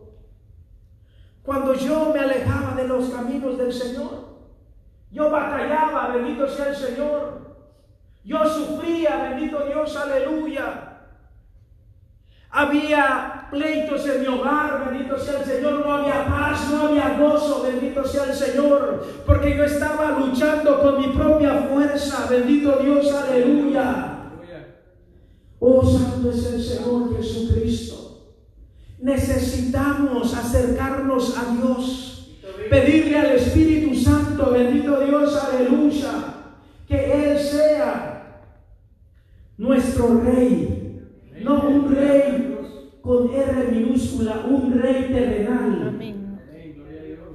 Cuando 1.42 1.74
yo 1.74 2.12
me 2.14 2.20
alejaba 2.20 2.74
de 2.76 2.88
los 2.88 3.10
caminos 3.10 3.58
del 3.58 3.74
Señor, 3.74 4.24
yo 5.10 5.30
batallaba, 5.30 6.14
bendito 6.14 6.48
sea 6.48 6.70
el 6.70 6.76
Señor. 6.76 7.56
Yo 8.24 8.42
sufría, 8.46 9.34
bendito 9.34 9.64
Dios, 9.66 9.94
aleluya. 9.96 10.85
Había 12.50 13.48
pleitos 13.50 14.06
en 14.06 14.22
mi 14.22 14.26
hogar, 14.28 14.90
bendito 14.90 15.18
sea 15.18 15.40
el 15.40 15.44
Señor, 15.44 15.84
no 15.84 15.92
había 15.92 16.26
paz, 16.26 16.70
no 16.70 16.88
había 16.88 17.18
gozo, 17.18 17.62
bendito 17.62 18.04
sea 18.04 18.24
el 18.24 18.34
Señor, 18.34 19.04
porque 19.26 19.56
yo 19.56 19.64
estaba 19.64 20.18
luchando 20.18 20.80
con 20.80 21.00
mi 21.00 21.08
propia 21.08 21.54
fuerza, 21.70 22.26
bendito 22.30 22.78
Dios, 22.78 23.12
aleluya. 23.12 24.12
Oh, 25.58 25.84
santo 25.84 26.30
es 26.30 26.46
el 26.46 26.62
Señor 26.62 27.16
Jesucristo. 27.16 27.96
Necesitamos 29.00 30.34
acercarnos 30.34 31.36
a 31.36 31.52
Dios, 31.52 32.38
pedirle 32.70 33.18
al 33.18 33.32
Espíritu 33.32 33.94
Santo, 33.94 34.50
bendito 34.50 35.00
Dios, 35.00 35.36
aleluya, 35.36 36.10
que 36.88 37.32
Él 37.32 37.38
sea 37.38 38.42
nuestro 39.58 40.20
rey, 40.20 40.75
no 41.46 41.60
un 41.60 41.94
rey 41.94 42.56
con 43.00 43.30
R 43.32 43.70
minúscula, 43.70 44.44
un 44.50 44.82
rey 44.82 45.10
terrenal, 45.12 45.96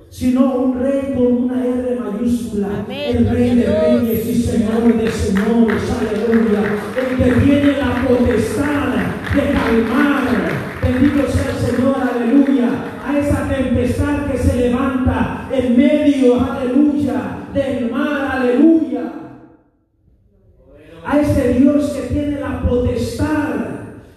sino 0.10 0.56
un 0.56 0.80
rey 0.82 1.14
con 1.16 1.44
una 1.44 1.66
R 1.66 1.98
mayúscula, 1.98 2.86
el 2.90 3.30
rey 3.30 3.56
de 3.56 3.66
reyes 3.66 4.28
y 4.28 4.42
señor 4.42 4.98
de 4.98 5.10
señores, 5.10 5.84
aleluya, 5.98 6.62
el 7.00 7.24
que 7.24 7.32
tiene 7.40 7.78
la 7.78 8.06
potestad 8.06 8.96
de 9.34 9.54
calmar, 9.54 10.28
bendito 10.84 11.32
sea 11.32 11.52
el 11.52 11.58
Señor, 11.58 11.96
aleluya, 12.02 12.70
a 13.06 13.18
esa 13.18 13.48
tempestad 13.48 14.30
que 14.30 14.38
se 14.38 14.58
levanta 14.58 15.48
en 15.54 15.78
medio, 15.78 16.42
aleluya, 16.42 17.48
del 17.54 17.90
mar, 17.90 18.30
aleluya 18.34 19.22
a 21.06 21.20
ese 21.20 21.54
Dios 21.60 21.90
que 21.90 22.14
tiene 22.14 22.40
la 22.40 22.62
potestad 22.62 23.56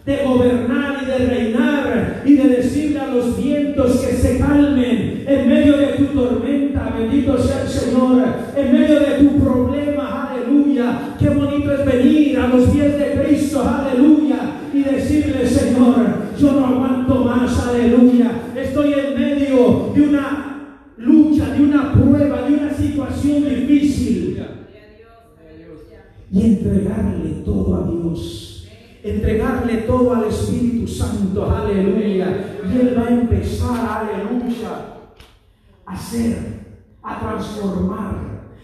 de 0.04 0.24
gobernar 0.24 0.98
y 1.02 1.07
de 1.07 1.18
reinar 1.18 2.22
y 2.26 2.35
de 2.35 2.48
decirle 2.48 3.00
a 3.00 3.07
los 3.07 3.42
vientos 3.42 4.00
que 4.00 4.14
se 4.14 4.38
calmen 4.38 5.24
en 5.26 5.48
medio 5.48 5.78
de 5.78 5.87
tu 5.87 6.04
tormenta, 6.07 6.94
bendito 6.96 7.38
sea 7.38 7.62
el 7.62 7.68
Señor, 7.68 8.22
en 8.54 8.72
medio 8.72 9.00
de 9.00 9.07
tu 9.18 9.38
problema, 9.38 10.30
aleluya. 10.30 11.14
Qué 11.18 11.30
bonito 11.30 11.72
es 11.72 11.87
venir 11.87 12.38
a 12.38 12.48
los 12.48 12.68
pies 12.68 12.98
de 12.98 13.22
Cristo, 13.22 13.62
aleluya, 13.62 14.37
y 14.74 14.83
decirle, 14.83 15.46
Señor, 15.46 15.96
yo 16.38 16.52
no 16.52 16.66
aguanto 16.66 17.14
más, 17.24 17.66
aleluya. 17.66 18.30
Estoy 18.54 18.92
en 18.92 19.18
medio 19.18 19.90
de 19.94 20.02
una 20.02 20.80
lucha, 20.98 21.48
de 21.50 21.62
una 21.62 21.92
prueba, 21.94 22.42
de 22.42 22.54
una 22.54 22.74
situación 22.74 23.48
difícil 23.48 24.24
y 26.35 26.40
entregarle 26.46 27.30
todo 27.44 27.76
a 27.76 27.88
Dios. 27.88 28.66
Entregarle 29.04 29.83
todo 29.83 30.14
al 30.14 30.24
Espíritu 30.24 30.88
Santo, 30.88 31.48
aleluya. 31.48 32.59
Y 32.68 32.76
Él 32.76 32.98
va 32.98 33.07
a 33.07 33.11
empezar, 33.11 34.11
aleluya, 34.11 34.70
a 35.87 35.92
hacer, 35.92 36.38
a 37.04 37.20
transformar, 37.20 38.16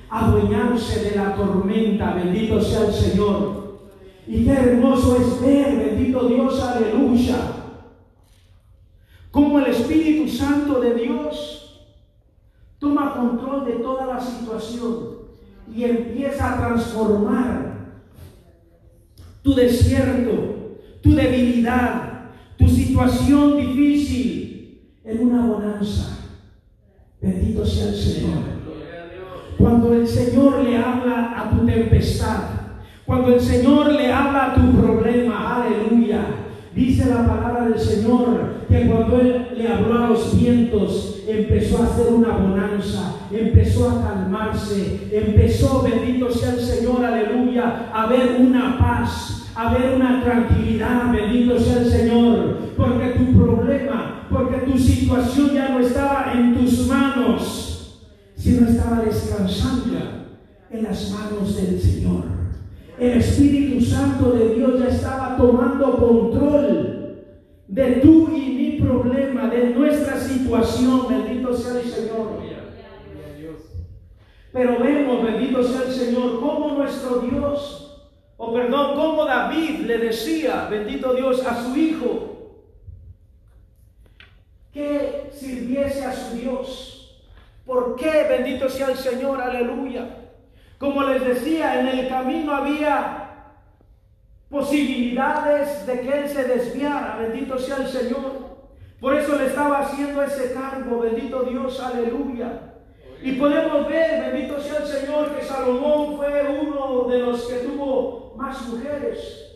a 0.09 0.27
adueñarse 0.27 1.11
de 1.11 1.17
la 1.17 1.37
tormenta. 1.37 2.15
Bendito 2.15 2.61
sea 2.61 2.87
el 2.87 2.93
Señor. 2.93 3.91
Y 4.27 4.45
qué 4.45 4.53
hermoso 4.53 5.17
es 5.17 5.41
ver, 5.41 5.77
bendito 5.77 6.27
Dios, 6.27 6.61
aleluya, 6.61 7.37
como 9.31 9.61
el 9.61 9.67
Espíritu 9.67 10.29
Santo 10.29 10.81
de 10.81 10.95
Dios 10.95 11.87
toma 12.81 13.15
control 13.15 13.65
de 13.65 13.73
toda 13.75 14.07
la 14.07 14.21
situación 14.21 15.21
y 15.75 15.85
empieza 15.85 16.53
a 16.53 16.57
transformar 16.57 17.71
tu 19.43 19.55
desierto, 19.55 20.79
tu 21.03 21.15
debilidad, 21.15 22.31
tu 22.59 22.69
situación 22.69 23.57
difícil 23.57 24.99
en 25.05 25.29
una 25.29 25.47
bonanza. 25.47 26.19
Bendito 27.21 27.65
sea 27.65 27.89
el 27.89 27.95
Señor. 27.95 28.39
Cuando 29.59 29.95
el 29.95 30.07
Señor 30.07 30.65
le 30.65 30.77
habla 30.77 31.39
a 31.39 31.51
tu 31.51 31.65
tempestad, 31.67 32.43
cuando 33.07 33.35
el 33.35 33.41
Señor 33.41 33.93
le 33.93 34.13
habla 34.13 34.53
a 34.53 34.55
tu 34.55 34.73
problema, 34.73 35.63
aleluya. 35.63 36.27
Dice 36.75 37.07
la 37.07 37.27
palabra 37.27 37.69
del 37.69 37.79
Señor 37.79 38.67
que 38.69 38.87
cuando 38.87 39.21
Él 39.21 39.49
le 39.57 39.69
habló 39.69 40.05
a 40.05 40.09
los 40.09 40.39
vientos, 40.39 41.23
empezó 41.27 41.80
a 41.91 41.95
hacer 41.95 42.13
una 42.13 42.37
bonanza, 42.37 43.15
empezó 43.31 43.91
a 43.91 44.03
calmarse, 44.03 45.09
empezó, 45.13 45.83
bendito 45.83 46.31
sea 46.31 46.53
el 46.53 46.61
Señor, 46.61 47.05
aleluya, 47.05 47.91
a 47.93 48.07
ver 48.07 48.37
una 48.41 48.79
paz, 48.79 49.51
a 49.55 49.73
ver 49.73 49.95
una 49.97 50.23
tranquilidad, 50.23 51.13
bendito 51.13 51.59
sea 51.59 51.79
el 51.79 51.91
Señor, 51.91 52.59
porque 52.77 53.09
tu 53.19 53.37
problema, 53.37 54.27
porque 54.31 54.71
tu 54.71 54.79
situación 54.79 55.51
ya 55.53 55.71
no 55.71 55.81
estaba 55.81 56.33
en 56.35 56.55
tus 56.55 56.87
manos, 56.87 58.03
sino 58.37 58.69
estaba 58.69 59.03
descansando 59.03 59.99
en 60.71 60.85
las 60.85 61.11
manos 61.11 61.57
del 61.57 61.81
Señor. 61.81 62.25
El 62.99 63.19
Espíritu 63.19 63.85
Santo 63.85 64.33
de 64.33 64.55
Dios 64.55 64.79
ya 64.79 64.89
estaba 64.89 65.37
tomando 65.37 65.97
control 65.97 67.00
de 67.71 67.93
tu 68.01 68.29
y 68.35 68.51
mi 68.51 68.81
problema, 68.81 69.47
de 69.47 69.71
nuestra 69.71 70.19
situación, 70.19 71.07
bendito 71.09 71.57
sea 71.57 71.81
el 71.81 71.89
Señor. 71.89 72.41
Pero 74.53 74.81
vemos, 74.81 75.23
bendito 75.23 75.63
sea 75.63 75.83
el 75.83 75.93
Señor, 75.93 76.41
como 76.41 76.73
nuestro 76.73 77.21
Dios, 77.21 78.11
o 78.37 78.53
perdón, 78.53 78.97
como 78.97 79.25
David 79.25 79.87
le 79.87 79.99
decía, 79.99 80.67
bendito 80.69 81.15
Dios, 81.15 81.47
a 81.47 81.63
su 81.63 81.77
hijo, 81.77 82.65
que 84.73 85.31
sirviese 85.33 86.05
a 86.05 86.13
su 86.13 86.37
Dios. 86.37 87.23
¿Por 87.65 87.95
qué? 87.95 88.27
Bendito 88.29 88.69
sea 88.69 88.89
el 88.89 88.97
Señor, 88.97 89.41
aleluya. 89.41 90.09
Como 90.79 91.05
les 91.05 91.25
decía, 91.25 91.79
en 91.79 91.87
el 91.87 92.09
camino 92.09 92.53
había 92.53 93.20
posibilidades 94.51 95.87
de 95.87 96.01
que 96.01 96.13
él 96.13 96.29
se 96.29 96.45
desviara, 96.45 97.17
bendito 97.17 97.59
sea 97.59 97.77
el 97.77 97.87
Señor. 97.87 98.51
Por 99.01 99.15
eso 99.15 99.37
le 99.37 99.47
estaba 99.47 99.79
haciendo 99.79 100.23
ese 100.23 100.53
cargo, 100.53 100.99
bendito 100.99 101.45
Dios, 101.45 101.81
aleluya. 101.81 102.75
Y 103.23 103.33
podemos 103.33 103.87
ver, 103.87 104.33
bendito 104.33 104.61
sea 104.61 104.79
el 104.79 104.87
Señor, 104.87 105.37
que 105.37 105.45
Salomón 105.45 106.17
fue 106.17 106.61
uno 106.61 107.09
de 107.09 107.19
los 107.19 107.47
que 107.47 107.59
tuvo 107.59 108.35
más 108.37 108.67
mujeres. 108.69 109.47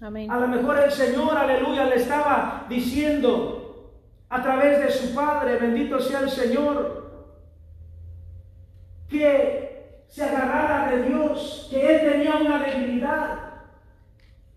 Amén. 0.00 0.30
A 0.30 0.38
lo 0.38 0.48
mejor 0.48 0.78
el 0.78 0.92
Señor, 0.92 1.36
aleluya, 1.36 1.84
le 1.84 1.96
estaba 1.96 2.64
diciendo 2.68 3.92
a 4.30 4.42
través 4.42 4.78
de 4.78 4.90
su 4.90 5.14
Padre, 5.14 5.56
bendito 5.56 5.98
sea 6.00 6.20
el 6.20 6.30
Señor, 6.30 7.10
que 9.08 9.69
se 10.10 10.24
agarrara 10.24 10.90
de 10.90 11.04
Dios, 11.04 11.68
que 11.70 11.94
él 11.94 12.12
tenía 12.12 12.36
una 12.36 12.58
debilidad. 12.58 13.38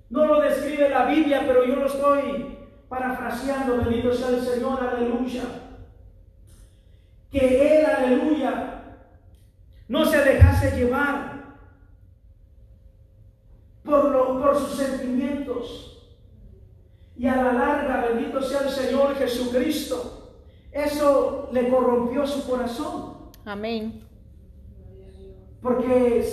No 0.09 0.25
lo 0.25 0.41
describe 0.41 0.89
la 0.89 1.05
Biblia, 1.05 1.43
pero 1.45 1.63
yo 1.63 1.75
lo 1.75 1.85
estoy 1.85 2.57
parafraseando, 2.89 3.77
bendito 3.77 4.13
sea 4.13 4.29
el 4.29 4.41
Señor, 4.41 4.83
aleluya. 4.83 5.43
Que 7.31 7.79
él, 7.79 7.85
aleluya, 7.85 8.83
no 9.87 10.05
se 10.05 10.23
dejase 10.23 10.75
llevar 10.75 11.55
por, 13.83 14.05
lo, 14.05 14.41
por 14.41 14.57
sus 14.57 14.75
sentimientos. 14.75 16.13
Y 17.15 17.27
a 17.27 17.35
la 17.35 17.53
larga, 17.53 18.07
bendito 18.07 18.41
sea 18.41 18.61
el 18.61 18.69
Señor 18.69 19.15
Jesucristo, 19.15 20.39
eso 20.71 21.49
le 21.51 21.69
corrompió 21.69 22.25
su 22.25 22.47
corazón. 22.47 23.29
Amén. 23.45 24.12
Porque 25.63 26.27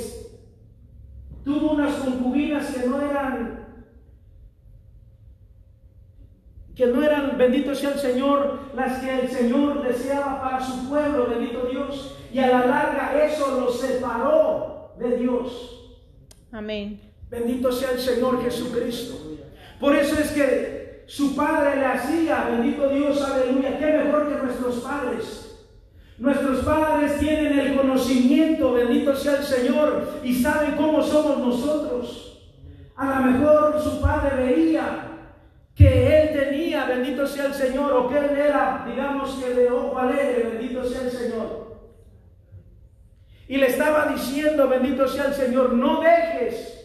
tuvo 1.44 1.72
unas 1.74 1.94
concubinas 1.94 2.74
que 2.74 2.88
no 2.88 3.00
eran, 3.00 3.64
que 6.74 6.86
no 6.86 7.02
eran, 7.02 7.38
bendito 7.38 7.72
sea 7.74 7.92
el 7.92 8.00
Señor, 8.00 8.58
las 8.74 8.98
que 8.98 9.20
el 9.20 9.28
Señor 9.30 9.82
deseaba 9.86 10.42
para 10.42 10.60
su 10.60 10.88
pueblo, 10.88 11.28
bendito 11.28 11.66
Dios. 11.66 12.16
Y 12.32 12.40
a 12.40 12.48
la 12.48 12.66
larga 12.66 13.24
eso 13.24 13.60
lo 13.60 13.72
separó 13.72 14.94
de 14.98 15.16
Dios. 15.16 16.00
Amén. 16.50 17.00
Bendito 17.30 17.70
sea 17.70 17.92
el 17.92 18.00
Señor 18.00 18.42
Jesucristo. 18.42 19.14
Por 19.78 19.94
eso 19.94 20.18
es 20.18 20.32
que 20.32 21.04
su 21.06 21.36
padre 21.36 21.76
le 21.76 21.86
hacía, 21.86 22.48
bendito 22.50 22.88
Dios, 22.88 23.22
aleluya, 23.22 23.78
qué 23.78 23.86
mejor 23.86 24.28
que 24.28 24.42
nuestros 24.42 24.80
padres. 24.80 25.49
Nuestros 26.20 26.62
padres 26.66 27.18
tienen 27.18 27.58
el 27.58 27.76
conocimiento, 27.78 28.74
bendito 28.74 29.16
sea 29.16 29.38
el 29.38 29.42
Señor, 29.42 30.20
y 30.22 30.34
saben 30.34 30.72
cómo 30.72 31.02
somos 31.02 31.38
nosotros. 31.38 32.52
A 32.94 33.06
lo 33.06 33.26
mejor 33.26 33.80
su 33.82 34.02
padre 34.02 34.36
veía 34.36 35.12
que 35.74 36.20
él 36.20 36.38
tenía, 36.38 36.84
bendito 36.84 37.26
sea 37.26 37.46
el 37.46 37.54
Señor, 37.54 37.94
o 37.94 38.10
que 38.10 38.18
él 38.18 38.36
era, 38.36 38.84
digamos 38.86 39.30
que 39.36 39.54
de 39.54 39.70
ojo 39.70 39.98
alegre, 39.98 40.50
bendito 40.52 40.84
sea 40.84 41.00
el 41.04 41.10
Señor. 41.10 41.80
Y 43.48 43.56
le 43.56 43.68
estaba 43.68 44.12
diciendo, 44.12 44.68
bendito 44.68 45.08
sea 45.08 45.28
el 45.28 45.34
Señor, 45.34 45.72
no 45.72 46.02
dejes 46.02 46.84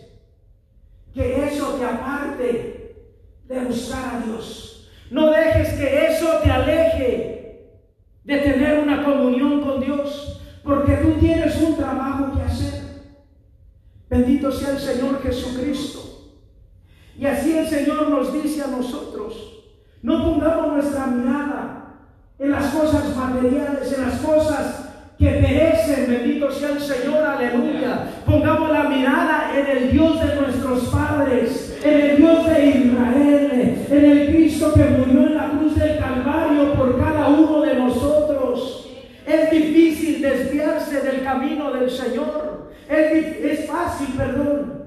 que 1.13 1.43
eso 1.43 1.73
te 1.73 1.83
aparte 1.83 2.95
de 3.43 3.59
buscar 3.65 4.15
a 4.15 4.25
Dios. 4.25 4.89
No 5.11 5.29
dejes 5.29 5.73
que 5.73 6.05
eso 6.07 6.39
te 6.41 6.49
aleje 6.49 7.34
de 8.25 8.37
tener 8.39 8.79
una 8.79 9.03
comunión 9.03 9.61
con 9.61 9.79
Dios, 9.79 10.41
porque 10.63 10.95
tú 10.97 11.13
tienes 11.19 11.61
un 11.61 11.77
trabajo 11.77 12.35
que 12.35 12.41
hacer. 12.41 12.81
Bendito 14.09 14.51
sea 14.51 14.71
el 14.71 14.79
Señor 14.79 15.21
Jesucristo. 15.23 16.01
Y 17.17 17.25
así 17.25 17.57
el 17.57 17.67
Señor 17.67 18.09
nos 18.09 18.33
dice 18.33 18.63
a 18.63 18.67
nosotros, 18.67 19.63
no 20.01 20.23
pongamos 20.23 20.73
nuestra 20.73 21.07
mirada 21.07 21.85
en 22.37 22.51
las 22.51 22.73
cosas 22.73 23.15
materiales, 23.15 23.93
en 23.93 24.01
las 24.01 24.19
cosas 24.19 24.85
que 25.17 25.29
perecen, 25.29 26.07
bendito 26.09 26.51
sea 26.51 26.71
el 26.71 26.81
Señor, 26.81 27.23
aleluya. 27.23 28.07
Pongamos 28.25 28.71
la 28.71 28.83
mirada 28.83 29.51
en 29.57 29.77
el 29.77 29.91
Dios 29.91 30.19
de 30.19 30.35
nuestros 30.35 30.85
padres, 30.89 31.79
en 31.83 32.01
el 32.01 32.17
Dios 32.17 32.45
de 32.45 32.65
Israel, 32.65 33.85
en 33.89 34.05
el 34.05 34.27
Cristo 34.27 34.73
que 34.73 34.83
murió 34.83 35.27
en 35.27 35.35
la 35.35 35.49
cruz 35.51 35.75
del 35.75 35.97
Calvario 35.99 36.73
por 36.73 36.99
cada 36.99 37.29
uno 37.29 37.61
de 37.61 37.75
nosotros. 37.75 38.89
Es 39.25 39.51
difícil 39.51 40.21
desviarse 40.21 41.01
del 41.01 41.23
camino 41.23 41.71
del 41.71 41.89
Señor. 41.89 42.71
Es, 42.89 43.37
es 43.37 43.65
fácil, 43.67 44.07
perdón, 44.17 44.83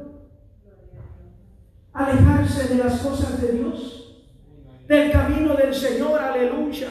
alejarse 1.92 2.74
de 2.74 2.84
las 2.84 3.00
cosas 3.00 3.40
de 3.40 3.52
Dios, 3.52 4.24
del 4.86 5.10
camino 5.10 5.54
del 5.54 5.74
Señor, 5.74 6.20
aleluya. 6.20 6.88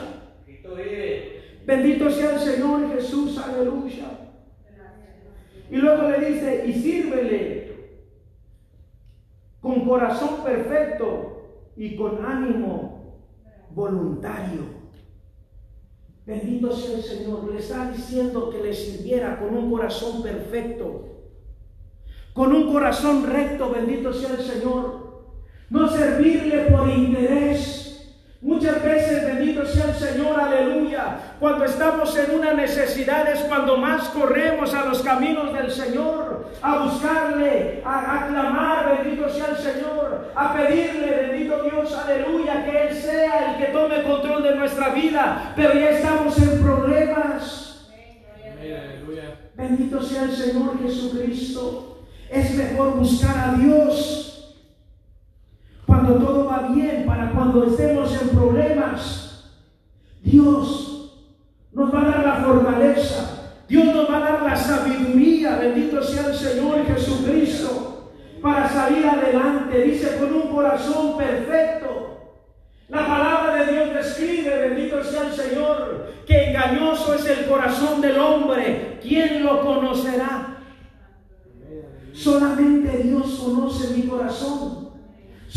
Bendito 1.67 2.09
sea 2.09 2.35
el 2.35 2.39
Señor 2.39 2.93
Jesús, 2.93 3.37
aleluya. 3.37 4.05
Y 5.69 5.75
luego 5.75 6.09
le 6.09 6.29
dice, 6.29 6.63
y 6.65 6.73
sírvele 6.73 7.67
con 9.59 9.85
corazón 9.85 10.45
perfecto 10.45 11.73
y 11.75 11.97
con 11.97 12.25
ánimo 12.25 13.19
voluntario. 13.71 14.61
El 16.85 17.03
Señor. 17.03 17.51
Le 17.51 17.59
está 17.59 17.91
diciendo 17.91 18.49
que 18.49 18.61
le 18.61 18.73
sirviera 18.73 19.39
con 19.39 19.55
un 19.55 19.71
corazón 19.71 20.21
perfecto, 20.21 21.05
con 22.33 22.53
un 22.53 22.71
corazón 22.71 23.25
recto. 23.25 23.71
Bendito 23.71 24.13
sea 24.13 24.31
el 24.31 24.43
Señor. 24.43 25.07
No 25.69 25.89
servirle 25.89 26.65
por 26.71 26.89
interés 26.89 27.86
Muchas 28.39 28.83
veces, 28.83 29.25
bendito 29.25 29.65
sea 29.65 29.85
el 29.85 29.95
Señor, 29.95 30.39
aleluya, 30.39 31.17
cuando 31.39 31.65
estamos 31.65 32.15
en 32.15 32.35
una 32.35 32.53
necesidad 32.53 33.27
es 33.31 33.39
cuando 33.41 33.77
más 33.77 34.09
corremos 34.09 34.75
a 34.75 34.85
los 34.85 35.01
caminos 35.01 35.51
del 35.53 35.71
Señor, 35.71 36.51
a 36.61 36.83
buscarle, 36.83 37.81
a, 37.83 38.25
aclamar, 38.25 39.01
bendito 39.01 39.27
sea 39.27 39.47
el 39.47 39.57
Señor, 39.57 40.31
a 40.35 40.53
pedirle, 40.53 41.27
bendito 41.29 41.63
Dios, 41.63 41.97
aleluya, 41.97 42.63
que 42.63 42.87
Él 42.87 42.95
sea 42.95 43.53
el 43.53 43.57
que 43.57 43.71
tome 43.71 44.03
control 44.03 44.43
de 44.43 44.55
nuestra 44.55 44.89
vida, 44.89 45.53
pero 45.55 45.73
ya 45.73 45.89
estamos 45.89 46.37
en 46.37 46.61
problemas. 46.61 47.89
Bendito 49.55 49.99
sea 50.03 50.23
el 50.25 50.31
Señor 50.31 50.79
Jesucristo. 50.83 52.03
Es 52.29 52.53
mejor 52.53 52.97
buscar 52.97 53.35
a 53.35 53.57
Dios 53.57 54.36
cuando 56.07 56.25
todo 56.25 56.45
va 56.45 56.69
bien, 56.73 57.05
para 57.05 57.31
cuando 57.31 57.65
estemos 57.65 58.21
en 58.21 58.29
problemas. 58.29 59.51
Dios 60.23 61.11
nos 61.73 61.93
va 61.93 62.01
a 62.01 62.05
dar 62.05 62.25
la 62.25 62.35
fortaleza, 62.35 63.53
Dios 63.67 63.85
nos 63.93 64.09
va 64.09 64.17
a 64.17 64.31
dar 64.31 64.41
la 64.43 64.55
sabiduría, 64.55 65.57
bendito 65.57 66.01
sea 66.01 66.27
el 66.27 66.35
Señor 66.35 66.85
Jesucristo, 66.85 68.11
para 68.41 68.69
salir 68.69 69.05
adelante, 69.05 69.81
dice, 69.81 70.17
con 70.17 70.33
un 70.33 70.47
corazón 70.53 71.17
perfecto. 71.17 72.37
La 72.87 73.05
palabra 73.05 73.65
de 73.65 73.73
Dios 73.73 73.93
describe, 73.93 74.69
bendito 74.69 75.03
sea 75.03 75.27
el 75.27 75.33
Señor, 75.33 76.13
que 76.25 76.49
engañoso 76.49 77.15
es 77.15 77.25
el 77.25 77.47
corazón 77.47 77.99
del 77.99 78.17
hombre. 78.17 78.99
¿Quién 79.01 79.43
lo 79.43 79.61
conocerá? 79.61 80.57
Solamente 82.13 82.97
Dios 83.03 83.41
conoce 83.43 83.93
mi 83.93 84.03
corazón. 84.03 84.86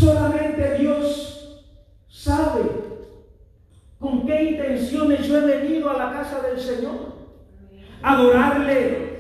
Solamente 0.01 0.79
Dios 0.79 1.63
sabe 2.09 2.63
con 3.99 4.25
qué 4.25 4.45
intenciones 4.45 5.29
yo 5.29 5.37
he 5.37 5.59
venido 5.59 5.91
a 5.91 5.99
la 5.99 6.11
casa 6.11 6.41
del 6.41 6.59
Señor. 6.59 7.17
Adorarle 8.01 9.11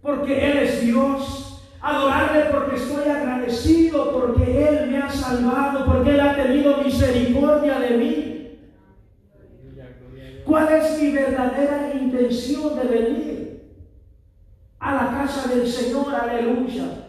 porque 0.00 0.50
Él 0.50 0.58
es 0.60 0.80
Dios. 0.80 1.62
Adorarle 1.78 2.46
porque 2.50 2.76
estoy 2.76 3.06
agradecido, 3.06 4.12
porque 4.18 4.66
Él 4.66 4.90
me 4.90 4.96
ha 4.96 5.10
salvado, 5.10 5.84
porque 5.84 6.12
Él 6.12 6.20
ha 6.20 6.34
tenido 6.34 6.78
misericordia 6.78 7.78
de 7.80 7.90
mí. 7.98 8.58
¿Cuál 10.46 10.72
es 10.72 11.02
mi 11.02 11.10
verdadera 11.10 11.92
intención 12.00 12.76
de 12.76 12.84
venir 12.84 13.78
a 14.78 14.94
la 14.94 15.10
casa 15.10 15.54
del 15.54 15.68
Señor? 15.68 16.14
Aleluya. 16.14 17.08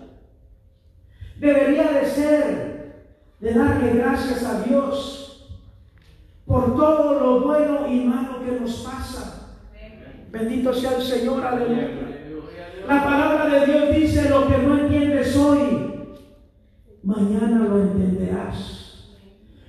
Debería 1.40 1.92
de 1.94 2.06
ser 2.06 2.75
de 3.46 3.54
darle 3.54 3.94
gracias 3.94 4.44
a 4.44 4.64
Dios 4.64 5.52
por 6.48 6.76
todo 6.76 7.20
lo 7.20 7.42
bueno 7.42 7.88
y 7.88 8.00
malo 8.04 8.44
que 8.44 8.60
nos 8.60 8.78
pasa. 8.78 9.58
Bendito 10.32 10.74
sea 10.74 10.98
el 10.98 11.04
Señor, 11.04 11.46
aleluya. 11.46 11.90
La 12.88 13.04
palabra 13.04 13.46
de 13.46 13.66
Dios 13.68 13.96
dice 13.96 14.30
lo 14.30 14.48
que 14.48 14.58
no 14.58 14.80
entiendes 14.80 15.38
hoy, 15.38 16.16
mañana 17.04 17.68
lo 17.70 17.84
entenderás. 17.84 18.85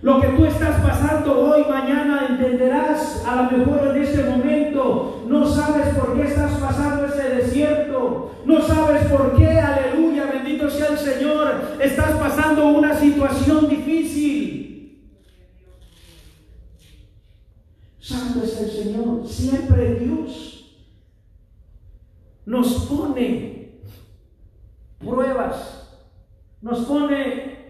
Lo 0.06 0.20
que 0.20 0.28
tú 0.28 0.44
estás 0.44 0.80
pasando 0.82 1.36
hoy, 1.36 1.64
mañana 1.68 2.28
entenderás. 2.30 3.24
A 3.26 3.42
lo 3.42 3.58
mejor 3.58 3.88
en 3.88 4.04
este 4.04 4.22
momento 4.22 5.24
no 5.26 5.44
sabes 5.44 5.96
por 5.96 6.14
qué 6.14 6.28
estás 6.28 6.60
pasando 6.60 7.06
ese 7.06 7.28
desierto. 7.28 8.30
No 8.44 8.62
sabes 8.62 9.04
por 9.08 9.36
qué, 9.36 9.58
aleluya, 9.58 10.26
bendito 10.26 10.68
estás 10.68 12.12
pasando 12.20 12.68
una 12.68 12.96
situación 12.96 13.68
difícil. 13.68 15.10
Santo 17.98 18.44
es 18.44 18.60
el 18.60 18.70
Señor, 18.70 19.26
siempre 19.26 19.96
Dios 19.96 20.78
nos 22.44 22.68
pone 22.84 23.80
pruebas, 25.00 25.98
nos 26.62 26.84
pone 26.84 27.65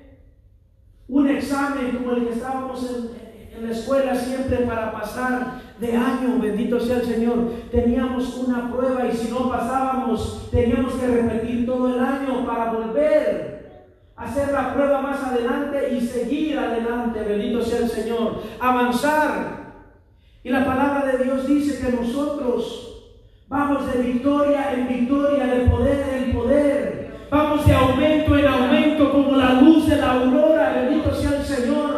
un 1.08 1.28
examen 1.28 1.96
como 1.96 2.12
el 2.12 2.26
que 2.26 2.34
estábamos 2.34 2.90
en, 2.90 3.26
la 3.62 3.70
escuela 3.70 4.14
siempre 4.14 4.58
para 4.58 4.92
pasar 4.92 5.62
de 5.80 5.96
año, 5.96 6.38
bendito 6.40 6.78
sea 6.78 6.96
el 6.96 7.06
Señor. 7.06 7.52
Teníamos 7.70 8.36
una 8.36 8.70
prueba 8.70 9.06
y 9.06 9.12
si 9.12 9.30
no 9.30 9.50
pasábamos, 9.50 10.48
teníamos 10.50 10.94
que 10.94 11.06
repetir 11.06 11.66
todo 11.66 11.94
el 11.94 12.00
año 12.00 12.44
para 12.46 12.72
volver 12.72 13.92
a 14.14 14.24
hacer 14.24 14.52
la 14.52 14.74
prueba 14.74 15.00
más 15.00 15.22
adelante 15.22 15.94
y 15.94 16.00
seguir 16.00 16.58
adelante, 16.58 17.20
bendito 17.20 17.62
sea 17.62 17.78
el 17.78 17.88
Señor. 17.88 18.42
Avanzar. 18.60 19.66
Y 20.42 20.50
la 20.50 20.64
palabra 20.64 21.06
de 21.06 21.24
Dios 21.24 21.46
dice 21.46 21.84
que 21.84 21.96
nosotros 21.96 23.04
vamos 23.48 23.92
de 23.92 24.02
victoria 24.02 24.72
en 24.74 24.88
victoria, 24.88 25.46
de 25.46 25.60
poder 25.70 26.22
en 26.22 26.32
poder. 26.32 27.26
Vamos 27.30 27.66
de 27.66 27.74
aumento 27.74 28.38
en 28.38 28.46
aumento 28.46 29.12
como 29.12 29.36
la 29.36 29.60
luz 29.60 29.88
de 29.88 29.96
la 29.96 30.12
aurora, 30.12 30.72
bendito 30.72 31.12
sea 31.14 31.38
el 31.38 31.44
Señor 31.44 31.96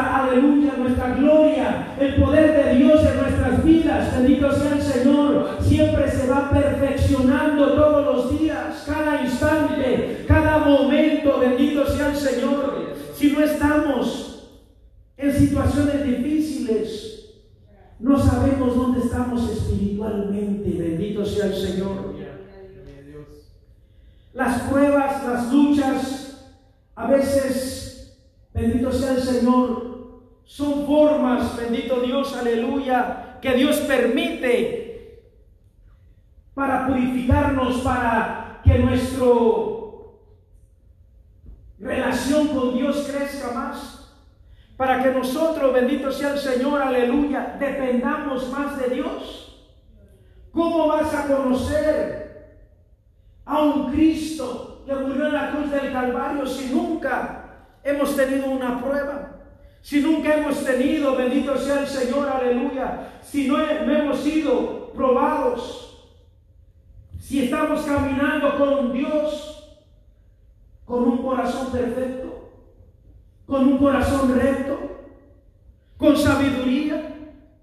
aleluya, 0.00 0.74
nuestra 0.78 1.14
gloria, 1.14 1.94
el 1.98 2.14
poder 2.16 2.64
de 2.64 2.74
Dios 2.76 3.00
en 3.04 3.16
nuestras 3.20 3.64
vidas, 3.64 4.16
bendito 4.16 4.52
sea 4.52 4.72
el 4.72 4.82
Señor, 4.82 5.58
siempre 5.60 6.10
se 6.10 6.26
va 6.28 6.50
perfeccionando 6.50 7.72
todos 7.74 8.04
los 8.04 8.38
días, 8.40 8.84
cada 8.86 9.22
instante, 9.22 10.24
cada 10.26 10.58
momento, 10.58 11.38
bendito 11.40 11.86
sea 11.86 12.10
el 12.10 12.16
Señor. 12.16 12.94
Si 13.14 13.32
no 13.32 13.42
estamos 13.42 14.50
en 15.16 15.32
situaciones 15.32 16.04
difíciles, 16.04 17.30
no 17.98 18.18
sabemos 18.18 18.76
dónde 18.76 19.00
estamos 19.00 19.50
espiritualmente, 19.50 20.70
bendito 20.78 21.24
sea 21.24 21.46
el 21.46 21.54
Señor. 21.54 22.16
Las 24.34 24.60
pruebas, 24.62 25.26
las 25.26 25.50
luchas, 25.50 26.50
a 26.94 27.06
veces 27.06 27.86
Bendito 28.56 28.90
sea 28.90 29.12
el 29.12 29.22
Señor. 29.22 29.85
Son 30.46 30.86
formas, 30.86 31.56
bendito 31.56 32.00
Dios, 32.00 32.34
aleluya, 32.36 33.38
que 33.42 33.52
Dios 33.54 33.78
permite 33.80 35.24
para 36.54 36.86
purificarnos, 36.86 37.78
para 37.78 38.60
que 38.64 38.78
nuestra 38.78 39.24
relación 41.78 42.48
con 42.48 42.74
Dios 42.74 43.08
crezca 43.10 43.52
más. 43.52 44.14
Para 44.76 45.02
que 45.02 45.10
nosotros, 45.10 45.72
bendito 45.72 46.12
sea 46.12 46.34
el 46.34 46.38
Señor, 46.38 46.80
aleluya, 46.80 47.56
dependamos 47.58 48.50
más 48.50 48.78
de 48.78 48.94
Dios. 48.94 49.68
¿Cómo 50.52 50.86
vas 50.86 51.12
a 51.12 51.26
conocer 51.26 52.60
a 53.44 53.62
un 53.62 53.90
Cristo 53.90 54.84
que 54.86 54.94
murió 54.94 55.26
en 55.26 55.34
la 55.34 55.50
cruz 55.50 55.70
del 55.70 55.92
Calvario 55.92 56.46
si 56.46 56.72
nunca 56.72 57.46
hemos 57.82 58.16
tenido 58.16 58.50
una 58.50 58.80
prueba, 58.80 59.25
si 59.86 60.00
nunca 60.00 60.34
hemos 60.34 60.64
tenido, 60.64 61.14
bendito 61.14 61.56
sea 61.56 61.82
el 61.82 61.86
Señor, 61.86 62.28
aleluya, 62.28 63.20
si 63.22 63.46
no, 63.46 63.56
hemos 63.60 64.18
sido 64.18 64.90
probados, 64.92 66.10
si 67.20 67.44
estamos 67.44 67.82
caminando 67.82 68.58
con 68.58 68.92
Dios, 68.92 69.78
con 70.84 71.04
un 71.04 71.18
corazón 71.18 71.70
perfecto, 71.70 72.50
con 73.46 73.68
un 73.68 73.78
corazón 73.78 74.36
recto, 74.36 74.76
con 75.96 76.16
sabiduría, 76.16 77.18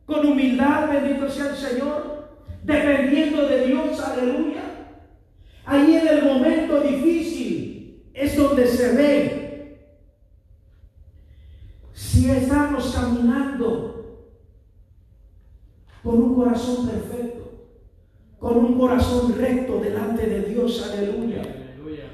con 0.05 0.25
humildad, 0.25 0.87
bendito 0.93 1.29
sea 1.29 1.49
el 1.49 1.57
Señor, 1.57 2.29
dependiendo 2.63 3.45
de 3.47 3.67
Dios, 3.67 3.99
aleluya. 3.99 4.63
Ahí 5.65 5.97
en 5.97 6.07
el 6.07 6.23
momento 6.23 6.79
difícil 6.79 8.05
es 8.13 8.37
donde 8.37 8.65
se 8.65 8.93
ve 8.93 9.43
si 11.93 12.29
estamos 12.53 12.95
caminando 12.95 14.29
con 16.03 16.21
un 16.21 16.35
corazón 16.35 16.87
perfecto, 16.87 17.51
con 18.37 18.57
un 18.57 18.77
corazón 18.77 19.35
recto 19.35 19.79
delante 19.79 20.27
de 20.27 20.41
Dios, 20.41 20.87
aleluya. 20.87 21.41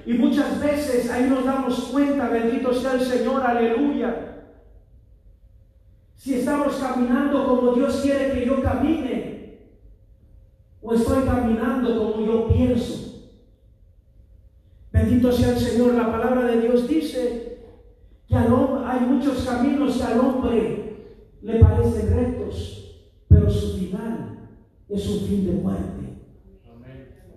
Y 0.06 0.13
muchas 0.13 0.62
veces 0.62 1.10
ahí 1.12 1.30
nos 1.30 1.43
damos 1.43 1.78
cuenta, 1.91 2.30
bendito 2.30 2.73
sea 2.73 2.93
el 2.93 3.02
Señor, 3.02 3.43
aleluya. 3.43 4.45
Si 6.15 6.36
estamos 6.36 6.75
caminando 6.75 7.45
como 7.45 7.73
Dios 7.73 7.99
quiere 8.02 8.32
que 8.32 8.45
yo 8.45 8.62
camine, 8.62 9.60
o 10.82 10.93
estoy 10.93 11.23
caminando 11.25 11.97
como 11.97 12.25
yo 12.25 12.47
pienso. 12.47 13.30
Bendito 14.93 15.32
sea 15.34 15.49
el 15.49 15.60
Señor, 15.60 15.95
la 15.95 16.10
palabra 16.10 16.45
de 16.45 16.62
Dios 16.62 16.88
dice 16.88 17.60
que 18.25 18.36
hay 18.89 19.02
muchos 19.02 19.45
caminos 19.45 19.97
que 19.97 20.04
al 20.04 20.19
hombre 20.19 20.95
le 21.41 21.60
parecen 21.60 22.15
rectos, 22.15 23.06
pero 23.28 23.49
su 23.49 23.78
final 23.78 24.49
es 24.89 25.08
un 25.08 25.28
fin 25.28 25.45
de 25.45 25.54
muerte. 25.54 25.99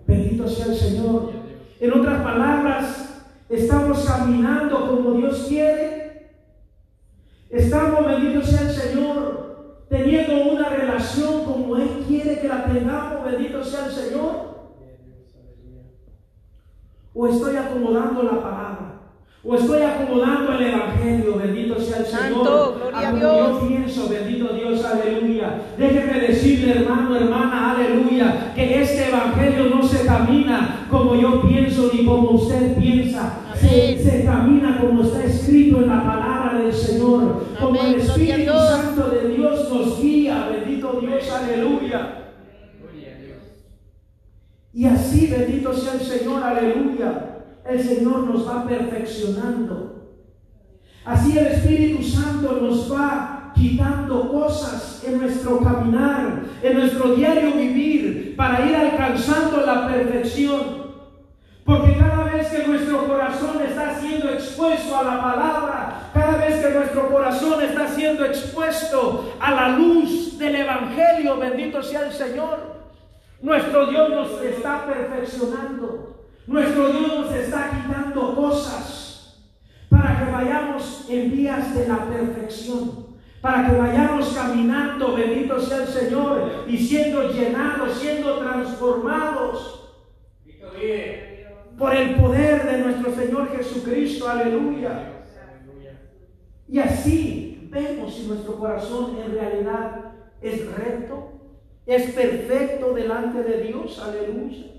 Bendito 0.07 0.47
sea 0.47 0.65
el 0.67 0.75
Señor. 0.75 1.31
En 1.79 1.93
otras 1.93 2.21
palabras, 2.23 3.25
estamos 3.49 4.03
caminando 4.05 4.89
como 4.89 5.13
Dios 5.13 5.45
quiere. 5.47 6.31
Estamos, 7.49 8.07
bendito 8.07 8.41
sea 8.41 8.61
el 8.61 8.71
Señor, 8.71 9.85
teniendo 9.89 10.51
una 10.51 10.69
relación 10.69 11.45
como 11.45 11.77
Él 11.77 12.03
quiere 12.07 12.39
que 12.39 12.47
la 12.47 12.65
tengamos, 12.65 13.23
bendito 13.25 13.63
sea 13.63 13.85
el 13.85 13.91
Señor. 13.91 14.53
O 17.13 17.27
estoy 17.27 17.55
acomodando 17.57 18.23
la 18.23 18.41
palabra. 18.41 18.62
O 19.45 19.55
estoy 19.55 19.81
acomodando 19.81 20.53
el 20.53 20.67
Evangelio, 20.67 21.35
bendito 21.35 21.77
sea 21.77 21.97
el 21.97 22.05
Señor. 22.05 22.75
gloria 22.77 23.09
a 23.09 23.13
Dios. 23.13 23.61
Yo 23.61 23.67
pienso, 23.67 24.07
bendito 24.07 24.53
Dios, 24.53 24.85
aleluya. 24.85 25.61
Déjeme 25.77 26.19
decirle, 26.21 26.71
hermano, 26.71 27.13
hermana, 27.17 27.71
aleluya, 27.71 28.53
que 28.55 28.81
este 28.81 29.09
Evangelio 29.09 29.65
no 29.65 29.83
se 29.83 30.05
camina 30.05 30.87
como 30.89 31.15
yo 31.15 31.41
pienso 31.41 31.91
ni 31.93 32.05
como 32.05 32.29
usted 32.31 32.77
piensa. 32.77 33.39
Se, 33.59 34.01
se, 34.01 34.23
camina 34.23 34.79
como 34.79 35.03
está 35.03 35.25
escrito 35.25 35.81
en 35.81 35.89
la 35.89 36.05
palabra 36.05 36.59
del 36.59 36.71
Señor. 36.71 37.45
Como 37.59 37.81
el 37.81 37.95
Espíritu 37.95 38.53
Santo 38.53 39.09
de 39.09 39.27
Dios 39.27 39.69
nos 39.69 40.01
guía, 40.01 40.47
bendito 40.53 40.99
Dios, 41.01 41.29
aleluya. 41.29 42.19
Y 44.73 44.85
así, 44.85 45.27
bendito 45.27 45.73
sea 45.73 45.95
el 45.95 45.99
Señor, 45.99 46.41
aleluya 46.41 47.32
el 47.67 47.81
Señor 47.81 48.19
nos 48.21 48.47
va 48.47 48.65
perfeccionando. 48.65 49.93
Así 51.05 51.37
el 51.37 51.47
Espíritu 51.47 52.03
Santo 52.03 52.59
nos 52.61 52.91
va 52.91 53.51
quitando 53.55 54.31
cosas 54.31 55.03
en 55.05 55.19
nuestro 55.19 55.59
caminar, 55.59 56.43
en 56.61 56.77
nuestro 56.77 57.15
diario 57.15 57.51
vivir, 57.53 58.35
para 58.35 58.65
ir 58.65 58.75
alcanzando 58.75 59.65
la 59.65 59.87
perfección. 59.87 60.83
Porque 61.65 61.97
cada 61.97 62.25
vez 62.25 62.47
que 62.47 62.67
nuestro 62.67 63.07
corazón 63.07 63.61
está 63.61 63.97
siendo 63.99 64.29
expuesto 64.29 64.97
a 64.97 65.03
la 65.03 65.21
palabra, 65.21 66.09
cada 66.13 66.37
vez 66.37 66.65
que 66.65 66.73
nuestro 66.73 67.09
corazón 67.09 67.61
está 67.61 67.87
siendo 67.87 68.25
expuesto 68.25 69.33
a 69.39 69.51
la 69.51 69.69
luz 69.69 70.37
del 70.37 70.55
Evangelio, 70.55 71.37
bendito 71.37 71.81
sea 71.81 72.07
el 72.07 72.11
Señor, 72.11 72.83
nuestro 73.41 73.87
Dios 73.87 74.09
nos 74.09 74.41
está 74.41 74.85
perfeccionando. 74.85 76.22
Nuestro 76.45 76.91
Dios 76.91 77.07
nos 77.07 77.33
está 77.33 77.71
quitando 77.71 78.35
cosas 78.35 79.39
para 79.89 80.19
que 80.19 80.31
vayamos 80.31 81.05
en 81.09 81.31
vías 81.31 81.73
de 81.73 81.87
la 81.87 82.05
perfección, 82.05 83.07
para 83.41 83.69
que 83.69 83.77
vayamos 83.77 84.33
caminando, 84.33 85.15
bendito 85.15 85.59
sea 85.59 85.83
el 85.83 85.87
Señor, 85.87 86.65
y 86.67 86.77
siendo 86.77 87.31
llenados, 87.31 87.97
siendo 87.97 88.39
transformados 88.39 89.91
por 91.77 91.95
el 91.95 92.15
poder 92.15 92.65
de 92.65 92.77
nuestro 92.79 93.15
Señor 93.15 93.55
Jesucristo, 93.55 94.27
aleluya. 94.27 95.23
Y 96.67 96.79
así 96.79 97.69
vemos 97.71 98.15
si 98.15 98.27
nuestro 98.27 98.57
corazón 98.57 99.17
en 99.23 99.31
realidad 99.33 100.11
es 100.41 100.65
recto, 100.75 101.39
es 101.85 102.11
perfecto 102.11 102.93
delante 102.93 103.43
de 103.43 103.63
Dios, 103.63 103.99
aleluya. 103.99 104.72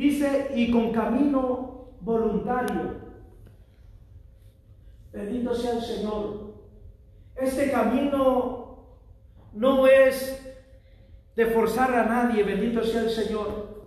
Dice, 0.00 0.52
y 0.54 0.70
con 0.70 0.92
camino 0.92 1.90
voluntario. 2.00 2.94
Bendito 5.12 5.54
sea 5.54 5.74
el 5.74 5.82
Señor. 5.82 6.54
Este 7.36 7.70
camino 7.70 8.78
no 9.52 9.86
es 9.86 10.56
de 11.36 11.46
forzar 11.48 11.94
a 11.94 12.06
nadie, 12.06 12.44
bendito 12.44 12.82
sea 12.82 13.02
el 13.02 13.10
Señor. 13.10 13.84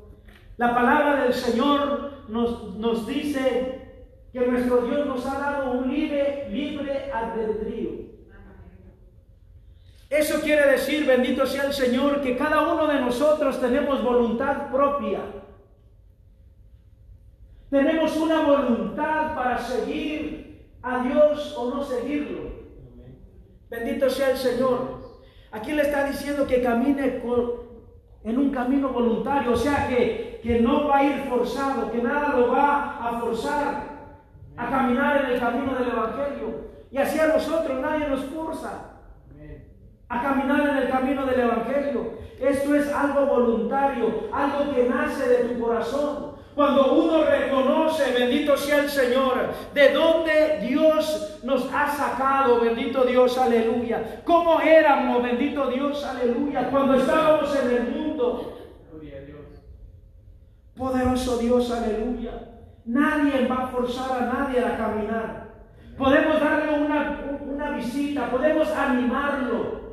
La 0.57 0.75
palabra 0.75 1.23
del 1.23 1.33
Señor 1.33 2.25
nos, 2.29 2.75
nos 2.75 3.07
dice 3.07 4.05
que 4.31 4.45
nuestro 4.45 4.85
Dios 4.85 5.07
nos 5.07 5.25
ha 5.25 5.39
dado 5.39 5.71
un 5.71 5.91
libre, 5.91 6.47
libre 6.51 7.11
albedrío. 7.11 7.89
Eso 10.11 10.41
quiere 10.41 10.69
decir, 10.69 11.07
bendito 11.07 11.47
sea 11.47 11.63
el 11.63 11.73
Señor, 11.73 12.21
que 12.21 12.37
cada 12.37 12.71
uno 12.71 12.85
de 12.85 12.99
nosotros 13.01 13.59
tenemos 13.59 14.03
voluntad 14.03 14.69
propia. 14.69 15.41
Tenemos 17.73 18.15
una 18.17 18.41
voluntad 18.41 19.33
para 19.33 19.57
seguir 19.57 20.77
a 20.83 20.99
Dios 20.99 21.55
o 21.57 21.71
no 21.71 21.83
seguirlo. 21.83 22.51
Bendito 23.67 24.07
sea 24.11 24.29
el 24.29 24.37
Señor. 24.37 25.01
Aquí 25.51 25.71
le 25.71 25.81
está 25.81 26.03
diciendo 26.03 26.45
que 26.45 26.61
camine 26.61 27.23
en 28.23 28.37
un 28.37 28.51
camino 28.51 28.89
voluntario, 28.89 29.53
o 29.53 29.55
sea 29.55 29.87
que, 29.87 30.39
que 30.43 30.59
no 30.61 30.87
va 30.87 30.97
a 30.97 31.03
ir 31.03 31.23
forzado, 31.27 31.91
que 31.91 31.97
nada 31.97 32.37
lo 32.37 32.51
va 32.51 33.09
a 33.09 33.19
forzar 33.19 33.87
a 34.55 34.69
caminar 34.69 35.25
en 35.25 35.31
el 35.31 35.39
camino 35.39 35.73
del 35.73 35.89
Evangelio. 35.89 36.67
Y 36.91 36.99
así 36.99 37.19
a 37.19 37.25
nosotros 37.29 37.81
nadie 37.81 38.07
nos 38.07 38.23
forza 38.25 38.99
a 40.09 40.21
caminar 40.21 40.69
en 40.69 40.77
el 40.77 40.89
camino 40.89 41.25
del 41.25 41.39
Evangelio. 41.39 42.19
Esto 42.39 42.75
es 42.75 42.93
algo 42.93 43.25
voluntario, 43.25 44.29
algo 44.31 44.75
que 44.75 44.87
nace 44.87 45.27
de 45.27 45.37
tu 45.45 45.59
corazón. 45.59 46.32
Cuando 46.55 46.93
uno 46.93 47.23
reconoce, 47.23 48.11
bendito 48.11 48.55
sea 48.55 48.83
el 48.83 48.89
Señor, 48.89 49.49
de 49.73 49.91
dónde 49.91 50.59
Dios 50.61 51.39
nos 51.43 51.67
ha 51.73 51.87
sacado, 51.91 52.59
bendito 52.61 53.03
Dios, 53.03 53.37
aleluya. 53.37 54.21
¿Cómo 54.23 54.61
éramos, 54.61 55.23
bendito 55.23 55.67
Dios, 55.67 56.03
aleluya, 56.03 56.69
cuando 56.69 56.95
estábamos 56.95 57.55
en 57.55 57.71
el 57.71 57.83
mundo? 57.89 58.59
Poderoso 60.75 61.37
Dios, 61.37 61.71
aleluya. 61.71 62.31
Nadie 62.85 63.47
va 63.47 63.63
a 63.63 63.67
forzar 63.67 64.23
a 64.23 64.25
nadie 64.25 64.59
a 64.59 64.77
caminar. 64.77 65.47
Podemos 65.97 66.39
darle 66.39 66.83
una, 66.83 67.39
una 67.41 67.69
visita, 67.71 68.29
podemos 68.29 68.69
animarlo, 68.71 69.83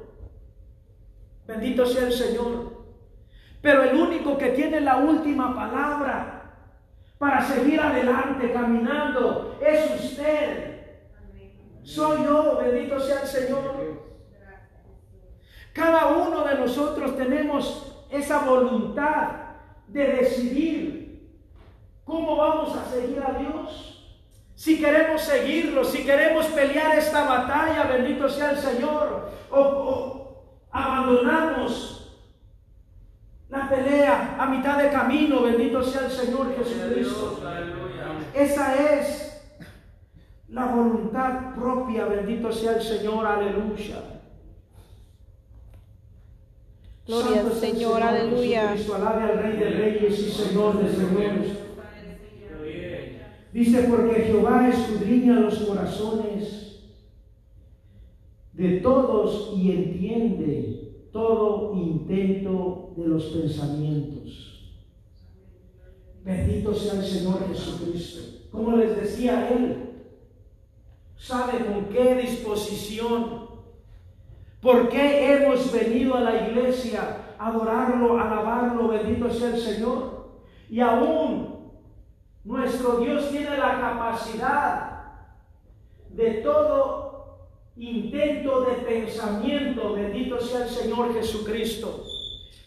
Bendito 1.47 1.85
sea 1.85 2.07
el 2.07 2.13
Señor. 2.13 2.85
Pero 3.61 3.83
el 3.83 3.97
único 3.97 4.39
que 4.39 4.51
tiene 4.51 4.81
la 4.81 4.99
última 4.99 5.53
palabra 5.53 6.40
para 7.21 7.45
seguir 7.45 7.79
adelante 7.79 8.51
caminando 8.51 9.59
es 9.61 9.91
usted. 10.03 10.81
Soy 11.83 12.25
yo, 12.25 12.57
bendito 12.57 12.99
sea 12.99 13.21
el 13.21 13.27
Señor. 13.27 14.01
Cada 15.75 16.07
uno 16.07 16.45
de 16.45 16.55
nosotros 16.55 17.19
tenemos 17.19 18.07
esa 18.11 18.39
voluntad 18.39 19.33
de 19.87 20.07
decidir 20.07 21.31
cómo 22.07 22.37
vamos 22.37 22.75
a 22.75 22.87
seguir 22.91 23.23
a 23.23 23.39
Dios. 23.39 24.19
Si 24.55 24.81
queremos 24.81 25.21
seguirlo, 25.21 25.85
si 25.85 26.07
queremos 26.07 26.47
pelear 26.47 26.97
esta 26.97 27.25
batalla, 27.25 27.83
bendito 27.83 28.31
sea 28.31 28.53
el 28.53 28.57
Señor, 28.57 29.31
o, 29.51 30.43
abandonamos 30.71 32.00
la 33.51 33.69
pelea 33.69 34.37
a 34.39 34.47
mitad 34.47 34.81
de 34.81 34.91
camino, 34.91 35.43
bendito 35.43 35.83
sea 35.83 36.07
el 36.07 36.11
Señor 36.11 36.55
Jesucristo. 36.57 37.41
Esa 38.33 38.95
es 38.95 39.43
la 40.49 40.67
voluntad 40.67 41.55
propia, 41.55 42.07
bendito 42.07 42.53
sea 42.53 42.75
el 42.77 42.83
Señor, 42.83 43.27
aleluya. 43.27 44.03
Gloria 47.07 47.41
al 47.41 47.53
Señor, 47.53 48.03
aleluya. 48.03 48.71
Alabe 48.95 49.23
al 49.25 49.39
Rey 49.39 49.57
de 49.57 49.71
Reyes 49.71 50.19
y 50.21 50.31
Señor 50.31 50.81
de 50.81 50.95
Señores. 50.95 51.59
Dice, 53.53 53.83
porque 53.91 54.21
Jehová 54.21 54.69
escudriña 54.69 55.41
los 55.41 55.59
corazones 55.59 56.85
de 58.53 58.81
todos 58.81 59.55
y 59.57 59.73
entiende 59.73 60.80
todo 61.13 61.75
intento 61.75 62.93
de 62.97 63.09
los 63.09 63.25
pensamientos. 63.25 64.75
Bendito 66.25 66.75
sea 66.75 67.01
el 67.01 67.05
Señor 67.05 67.47
Jesucristo. 67.49 68.49
Como 68.53 68.77
les 68.77 68.97
decía 68.97 69.51
él, 69.51 69.91
sabe 71.17 71.65
con 71.65 71.85
qué 71.87 72.15
disposición, 72.17 73.49
por 74.61 74.89
qué 74.89 75.33
hemos 75.33 75.73
venido 75.73 76.15
a 76.15 76.21
la 76.21 76.49
iglesia 76.49 77.35
a 77.39 77.49
adorarlo, 77.49 78.19
alabarlo, 78.19 78.89
bendito 78.89 79.31
sea 79.31 79.55
el 79.55 79.61
Señor. 79.61 80.31
Y 80.69 80.81
aún 80.81 81.71
nuestro 82.45 82.99
Dios 82.99 83.31
tiene 83.31 83.57
la 83.57 83.81
capacidad 83.81 84.91
de 86.11 86.35
todo 86.43 87.10
intento 87.81 88.61
de 88.61 88.75
pensamiento, 88.75 89.95
bendito 89.95 90.39
sea 90.39 90.65
el 90.65 90.69
Señor 90.69 91.15
Jesucristo, 91.15 92.05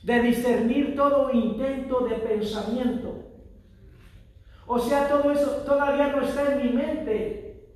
de 0.02 0.22
discernir 0.22 0.96
todo 0.96 1.32
intento 1.32 2.02
de 2.08 2.16
pensamiento. 2.16 3.24
O 4.66 4.80
sea, 4.80 5.08
todo 5.08 5.32
eso 5.32 5.64
todavía 5.66 6.08
no 6.08 6.22
está 6.22 6.54
en 6.54 6.66
mi 6.66 6.74
mente. 6.74 7.70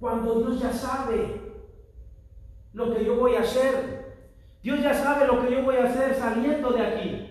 Cuando 0.00 0.40
Dios 0.40 0.60
ya 0.60 0.72
sabe 0.72 1.40
lo 2.72 2.94
que 2.94 3.04
yo 3.04 3.16
voy 3.16 3.36
a 3.36 3.40
hacer. 3.40 4.00
Dios 4.62 4.82
ya 4.82 4.94
sabe 4.94 5.26
lo 5.26 5.40
que 5.40 5.52
yo 5.52 5.62
voy 5.62 5.76
a 5.76 5.84
hacer 5.84 6.14
saliendo 6.14 6.70
de 6.70 6.80
aquí. 6.80 7.26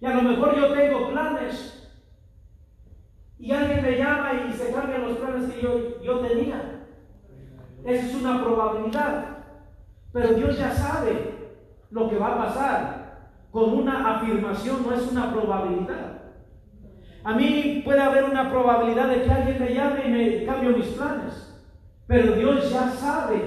Y 0.00 0.06
a 0.06 0.14
lo 0.14 0.22
mejor 0.22 0.56
yo 0.56 0.72
tengo 0.72 1.10
planes. 1.10 1.92
Y 3.38 3.52
alguien 3.52 3.82
me 3.82 3.98
llama 3.98 4.48
y 4.48 4.52
se 4.52 4.72
cambian 4.72 5.02
los 5.02 5.18
planes 5.18 5.52
que 5.52 5.60
yo, 5.60 6.02
yo 6.02 6.20
tenía. 6.20 6.73
Esa 7.84 8.06
es 8.06 8.14
una 8.14 8.42
probabilidad. 8.42 9.24
Pero 10.12 10.34
Dios 10.34 10.58
ya 10.58 10.72
sabe 10.72 11.34
lo 11.90 12.08
que 12.08 12.18
va 12.18 12.28
a 12.28 12.46
pasar. 12.46 13.04
Con 13.50 13.78
una 13.78 14.16
afirmación 14.16 14.84
no 14.84 14.94
es 14.94 15.10
una 15.10 15.32
probabilidad. 15.32 16.22
A 17.22 17.34
mí 17.34 17.82
puede 17.84 18.00
haber 18.00 18.24
una 18.24 18.50
probabilidad 18.50 19.08
de 19.08 19.22
que 19.22 19.30
alguien 19.30 19.58
me 19.58 19.74
llame 19.74 20.06
y 20.06 20.10
me 20.10 20.44
cambie 20.44 20.70
mis 20.70 20.86
planes. 20.88 21.54
Pero 22.06 22.32
Dios 22.34 22.70
ya 22.70 22.90
sabe 22.90 23.42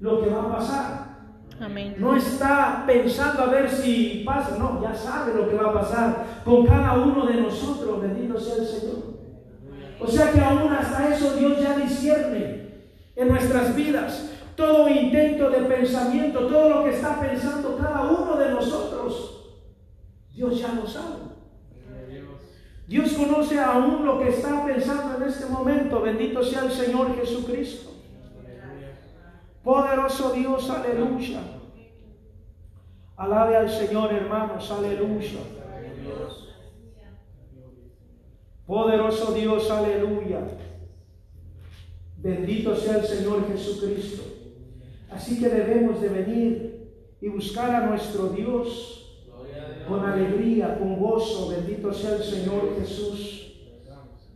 lo 0.00 0.22
que 0.22 0.30
va 0.30 0.42
a 0.42 0.52
pasar. 0.56 1.12
Amén. 1.60 1.94
No 1.98 2.16
está 2.16 2.84
pensando 2.86 3.42
a 3.42 3.46
ver 3.46 3.68
si 3.68 4.22
pasa, 4.26 4.56
no, 4.58 4.82
ya 4.82 4.94
sabe 4.94 5.34
lo 5.34 5.48
que 5.48 5.54
va 5.54 5.70
a 5.70 5.74
pasar 5.74 6.24
con 6.44 6.66
cada 6.66 6.94
uno 6.94 7.26
de 7.26 7.40
nosotros, 7.40 8.00
bendito 8.00 8.38
sea 8.38 8.56
el 8.56 8.66
Señor. 8.66 8.96
O 10.00 10.06
sea 10.06 10.32
que 10.32 10.40
aún 10.40 10.72
hasta 10.72 11.14
eso 11.14 11.36
Dios 11.36 11.60
ya 11.60 11.76
discierne 11.76 12.61
en 13.16 13.28
nuestras 13.28 13.74
vidas. 13.74 14.30
Todo 14.56 14.88
intento 14.88 15.50
de 15.50 15.62
pensamiento, 15.62 16.46
todo 16.46 16.68
lo 16.68 16.84
que 16.84 16.90
está 16.90 17.18
pensando 17.20 17.76
cada 17.76 18.02
uno 18.02 18.36
de 18.36 18.50
nosotros, 18.50 19.56
Dios 20.34 20.58
ya 20.60 20.72
lo 20.74 20.86
sabe. 20.86 21.32
Dios 22.86 23.12
conoce 23.14 23.58
aún 23.58 24.04
lo 24.04 24.18
que 24.18 24.28
está 24.28 24.66
pensando 24.66 25.16
en 25.16 25.30
este 25.30 25.46
momento. 25.46 26.02
Bendito 26.02 26.42
sea 26.42 26.64
el 26.64 26.70
Señor 26.70 27.16
Jesucristo. 27.16 27.90
Poderoso 29.64 30.32
Dios, 30.32 30.68
aleluya. 30.68 31.40
Alabe 33.16 33.56
al 33.56 33.70
Señor, 33.70 34.12
hermanos, 34.12 34.70
aleluya. 34.70 35.40
Poderoso 38.66 39.32
Dios, 39.32 39.70
aleluya. 39.70 40.40
Bendito 42.22 42.76
sea 42.76 42.98
el 42.98 43.04
Señor 43.04 43.48
Jesucristo. 43.48 44.22
Así 45.10 45.40
que 45.40 45.48
debemos 45.48 46.00
de 46.00 46.08
venir 46.08 46.88
y 47.20 47.28
buscar 47.28 47.74
a 47.74 47.86
nuestro 47.86 48.28
Dios 48.28 49.24
con 49.88 50.06
alegría, 50.06 50.78
con 50.78 51.00
gozo. 51.00 51.48
Bendito 51.48 51.92
sea 51.92 52.16
el 52.16 52.22
Señor 52.22 52.76
Jesús. 52.78 53.54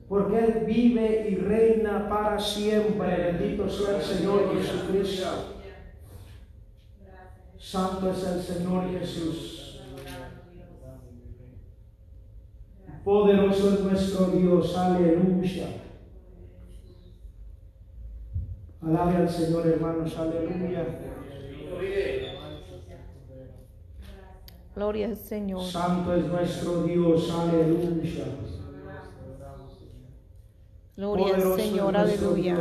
Porque 0.08 0.38
Él 0.38 0.64
vive 0.66 1.28
y 1.30 1.36
reina 1.36 2.08
para 2.08 2.38
siempre. 2.40 3.32
Bendito 3.38 3.68
sea 3.68 3.96
el 3.96 4.02
Señor 4.02 4.52
Jesucristo. 4.56 5.26
Santo 7.56 8.10
es 8.10 8.24
el 8.24 8.42
Señor 8.42 8.90
Jesús. 8.98 9.80
Poderoso 13.04 13.74
es 13.74 13.80
nuestro 13.80 14.26
Dios. 14.26 14.76
Aleluya. 14.76 15.85
Alabe 18.86 19.16
al 19.16 19.28
Señor, 19.28 19.66
hermanos. 19.66 20.16
Aleluya. 20.16 20.86
Gloria 24.76 25.06
al 25.06 25.16
Señor. 25.16 25.64
Santo 25.64 26.14
es 26.14 26.26
nuestro 26.26 26.82
Dios. 26.84 27.32
Aleluya. 27.32 28.24
Gloria 30.96 31.34
al 31.34 31.56
Señor. 31.56 31.96
Aleluya. 31.96 32.56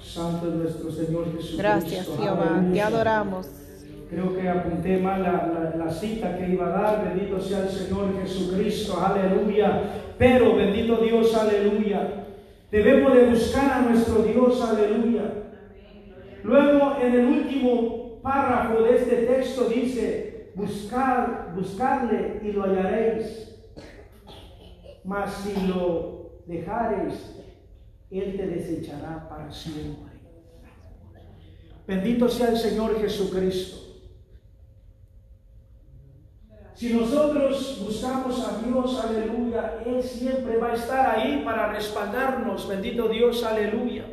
Santo 0.00 0.48
es 0.48 0.54
nuestro 0.54 0.90
Señor 0.90 1.36
Jesús. 1.36 1.58
Gracias, 1.58 2.06
Jehová. 2.06 2.64
Te 2.72 2.80
adoramos. 2.80 3.46
Creo 4.08 4.34
que 4.34 4.48
apunté 4.48 4.98
mal 4.98 5.22
la, 5.22 5.74
la, 5.76 5.90
cita 5.92 6.38
que 6.38 6.48
iba 6.48 6.68
a 6.68 6.70
dar. 6.70 7.04
Bendito 7.04 7.38
sea 7.38 7.64
el 7.64 7.68
Señor 7.68 8.18
Jesucristo. 8.22 8.98
Aleluya. 8.98 9.82
Pero 10.16 10.56
bendito 10.56 10.96
Dios, 10.98 11.34
aleluya. 11.34 12.24
Debemos 12.74 13.14
de 13.14 13.26
buscar 13.26 13.70
a 13.70 13.80
nuestro 13.82 14.24
Dios. 14.24 14.60
Aleluya. 14.60 15.32
Luego 16.42 16.96
en 17.00 17.14
el 17.14 17.26
último 17.26 18.20
párrafo 18.20 18.82
de 18.82 18.96
este 18.96 19.16
texto 19.26 19.68
dice, 19.68 20.50
buscar, 20.56 21.52
buscarle 21.54 22.40
y 22.42 22.50
lo 22.50 22.64
hallaréis. 22.64 23.54
Mas 25.04 25.34
si 25.34 25.68
lo 25.68 26.40
dejareis, 26.48 27.36
Él 28.10 28.36
te 28.36 28.44
desechará 28.44 29.28
para 29.28 29.52
siempre. 29.52 30.12
Bendito 31.86 32.28
sea 32.28 32.48
el 32.48 32.56
Señor 32.56 33.00
Jesucristo. 33.00 33.83
Si 36.74 36.92
nosotros 36.92 37.78
buscamos 37.84 38.44
a 38.44 38.58
Dios, 38.58 39.00
aleluya, 39.04 39.78
Él 39.86 40.02
siempre 40.02 40.56
va 40.56 40.72
a 40.72 40.74
estar 40.74 41.18
ahí 41.18 41.42
para 41.44 41.72
respaldarnos. 41.72 42.66
Bendito 42.66 43.08
Dios, 43.08 43.44
aleluya. 43.44 44.04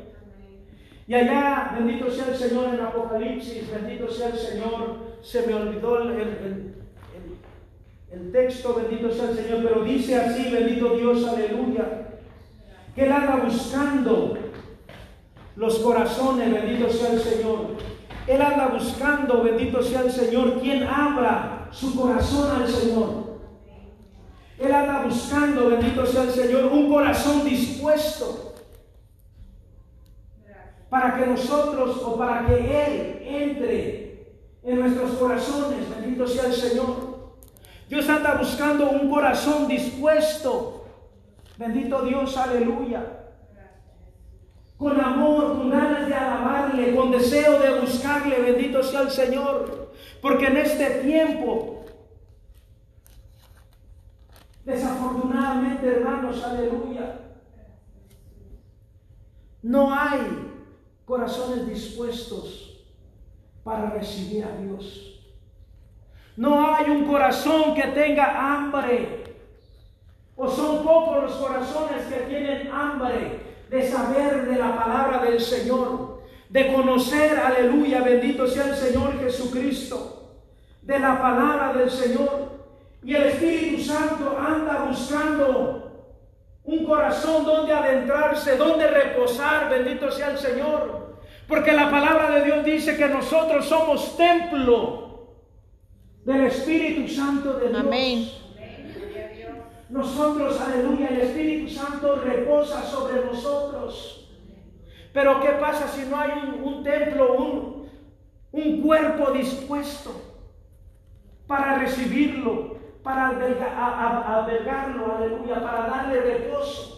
Y 1.08 1.14
allá, 1.16 1.74
bendito 1.76 2.12
sea 2.12 2.28
el 2.28 2.36
Señor 2.36 2.74
en 2.76 2.82
Apocalipsis, 2.82 3.70
bendito 3.72 4.08
sea 4.10 4.28
el 4.28 4.38
Señor. 4.38 4.98
Se 5.24 5.46
me 5.48 5.56
olvidó 5.56 6.04
el, 6.04 6.76
el, 8.12 8.32
texto, 8.32 8.76
bendito 8.76 9.12
sea 9.12 9.32
el 9.32 9.36
Señor, 9.36 9.64
pero 9.64 9.84
dice 9.84 10.16
así, 10.16 10.52
bendito 10.52 10.96
Dios, 10.96 11.28
aleluya, 11.28 12.10
que 12.96 13.04
Él 13.04 13.12
anda 13.12 13.38
buscando 13.38 14.38
los 15.56 15.80
corazones, 15.80 16.54
bendito 16.54 16.90
sea 16.90 17.14
el 17.14 17.20
Señor. 17.20 17.76
Él 18.28 18.42
anda 18.42 18.68
buscando, 18.68 19.44
bendito 19.44 19.82
sea 19.82 20.02
el 20.02 20.12
Señor, 20.12 20.62
quien 20.62 20.84
abra 20.84 21.61
su 21.72 21.96
corazón 21.96 22.62
al 22.62 22.68
Señor. 22.68 23.32
Él 24.60 24.72
anda 24.72 25.04
buscando, 25.04 25.70
bendito 25.70 26.06
sea 26.06 26.24
el 26.24 26.32
Señor, 26.32 26.66
un 26.66 26.92
corazón 26.92 27.44
dispuesto 27.44 28.54
para 30.90 31.16
que 31.16 31.26
nosotros 31.26 32.02
o 32.04 32.18
para 32.18 32.46
que 32.46 32.56
Él 32.56 33.24
entre 33.26 34.02
en 34.62 34.80
nuestros 34.80 35.12
corazones, 35.12 35.90
bendito 35.90 36.28
sea 36.28 36.46
el 36.46 36.54
Señor. 36.54 37.12
Dios 37.90 38.08
anda 38.08 38.36
buscando 38.36 38.90
un 38.90 39.10
corazón 39.10 39.68
dispuesto, 39.68 40.86
bendito 41.58 42.04
Dios, 42.04 42.38
aleluya. 42.38 43.04
Con 44.78 45.00
amor, 45.00 45.58
con 45.58 45.70
ganas 45.70 46.08
de 46.08 46.14
alabarle, 46.14 46.96
con 46.96 47.12
deseo 47.12 47.60
de 47.60 47.80
buscarle, 47.80 48.42
bendito 48.42 48.84
sea 48.84 49.02
el 49.02 49.12
Señor. 49.12 49.81
Porque 50.22 50.48
en 50.48 50.58
este 50.58 50.86
tiempo, 51.02 51.84
desafortunadamente, 54.64 55.88
hermanos, 55.88 56.44
aleluya, 56.44 57.20
no 59.64 59.94
hay 59.94 60.20
corazones 61.06 61.68
dispuestos 61.68 62.86
para 63.64 63.90
recibir 63.90 64.46
a 64.46 64.56
Dios. 64.58 65.20
No 66.38 66.74
hay 66.74 66.90
un 66.90 67.06
corazón 67.06 67.76
que 67.76 67.84
tenga 67.88 68.56
hambre. 68.56 69.24
O 70.36 70.50
son 70.50 70.84
pocos 70.84 71.24
los 71.24 71.34
corazones 71.34 72.06
que 72.06 72.22
tienen 72.22 72.72
hambre 72.72 73.40
de 73.70 73.90
saber 73.90 74.48
de 74.48 74.56
la 74.56 74.76
palabra 74.76 75.24
del 75.24 75.40
Señor 75.40 76.01
de 76.52 76.74
conocer, 76.74 77.40
aleluya, 77.40 78.02
bendito 78.02 78.46
sea 78.46 78.68
el 78.68 78.76
Señor 78.76 79.18
Jesucristo, 79.22 80.34
de 80.82 81.00
la 81.00 81.22
palabra 81.22 81.72
del 81.72 81.90
Señor. 81.90 82.60
Y 83.04 83.16
el 83.16 83.24
Espíritu 83.24 83.82
Santo 83.82 84.38
anda 84.38 84.84
buscando 84.84 86.10
un 86.66 86.86
corazón 86.86 87.46
donde 87.46 87.74
adentrarse, 87.74 88.58
donde 88.58 88.86
reposar, 88.86 89.70
bendito 89.70 90.12
sea 90.12 90.32
el 90.32 90.38
Señor. 90.38 91.16
Porque 91.48 91.72
la 91.72 91.90
palabra 91.90 92.32
de 92.32 92.44
Dios 92.44 92.66
dice 92.66 92.98
que 92.98 93.08
nosotros 93.08 93.66
somos 93.66 94.18
templo 94.18 95.36
del 96.26 96.48
Espíritu 96.48 97.08
Santo 97.14 97.54
de 97.54 97.70
Dios. 97.70 97.80
Amén. 97.80 98.30
Nosotros, 99.90 100.60
aleluya, 100.60 101.08
el 101.08 101.22
Espíritu 101.22 101.70
Santo 101.70 102.16
reposa 102.18 102.84
sobre 102.84 103.24
nosotros. 103.26 104.21
Pero 105.14 105.42
¿qué 105.42 105.50
pasa 105.60 105.88
si 105.88 106.04
no 106.04 106.18
hay 106.18 106.32
un, 106.64 106.84
templo, 106.84 107.34
un, 107.38 107.90
un, 108.52 108.82
cuerpo 108.82 109.32
dispuesto 109.32 110.22
para 111.48 111.80
recibirlo, 111.80 112.78
para 113.04 113.28
albergarlo, 113.28 115.16
aleluya, 115.18 115.62
para 115.62 115.88
darle 115.88 116.22
reposo? 116.22 116.92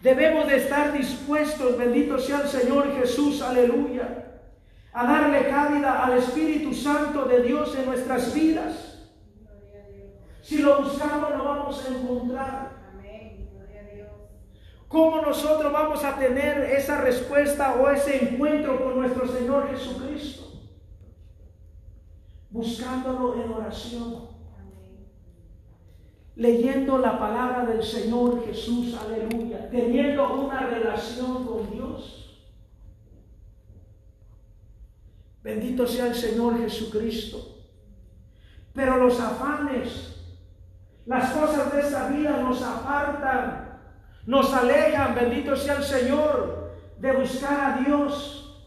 Debemos 0.00 0.46
de 0.46 0.58
estar 0.58 0.92
dispuestos, 0.92 1.76
bendito 1.76 2.18
sea 2.18 2.42
el 2.42 2.48
Señor 2.48 2.94
Jesús, 2.94 3.42
aleluya, 3.42 4.42
a 4.92 5.06
darle 5.06 5.48
cabida 5.48 6.04
al 6.04 6.18
Espíritu 6.18 6.72
Santo 6.72 7.24
de 7.24 7.42
Dios 7.42 7.74
en 7.74 7.86
nuestras 7.86 8.32
vidas. 8.32 9.10
Si 10.42 10.58
lo 10.58 10.82
buscamos, 10.82 11.30
lo 11.30 11.44
vamos 11.44 11.84
a 11.84 11.88
encontrar. 11.88 12.73
¿Cómo 14.94 15.20
nosotros 15.22 15.72
vamos 15.72 16.04
a 16.04 16.16
tener 16.16 16.70
esa 16.70 17.00
respuesta 17.00 17.74
o 17.80 17.90
ese 17.90 18.30
encuentro 18.30 18.80
con 18.80 19.00
nuestro 19.00 19.26
Señor 19.26 19.68
Jesucristo? 19.68 20.52
Buscándolo 22.48 23.42
en 23.42 23.52
oración. 23.52 24.28
Leyendo 26.36 26.98
la 26.98 27.18
palabra 27.18 27.66
del 27.66 27.82
Señor 27.82 28.46
Jesús, 28.46 28.94
aleluya. 28.94 29.68
Teniendo 29.68 30.32
una 30.32 30.60
relación 30.60 31.44
con 31.44 31.72
Dios. 31.72 32.46
Bendito 35.42 35.88
sea 35.88 36.06
el 36.06 36.14
Señor 36.14 36.56
Jesucristo. 36.60 37.64
Pero 38.72 38.98
los 38.98 39.18
afanes, 39.18 40.22
las 41.04 41.32
cosas 41.32 41.72
de 41.72 41.80
esta 41.80 42.06
vida 42.10 42.36
nos 42.40 42.62
apartan 42.62 43.63
nos 44.26 44.52
alejan, 44.52 45.14
bendito 45.14 45.56
sea 45.56 45.76
el 45.76 45.84
Señor, 45.84 46.72
de 46.98 47.12
buscar 47.12 47.60
a 47.60 47.78
Dios. 47.84 48.66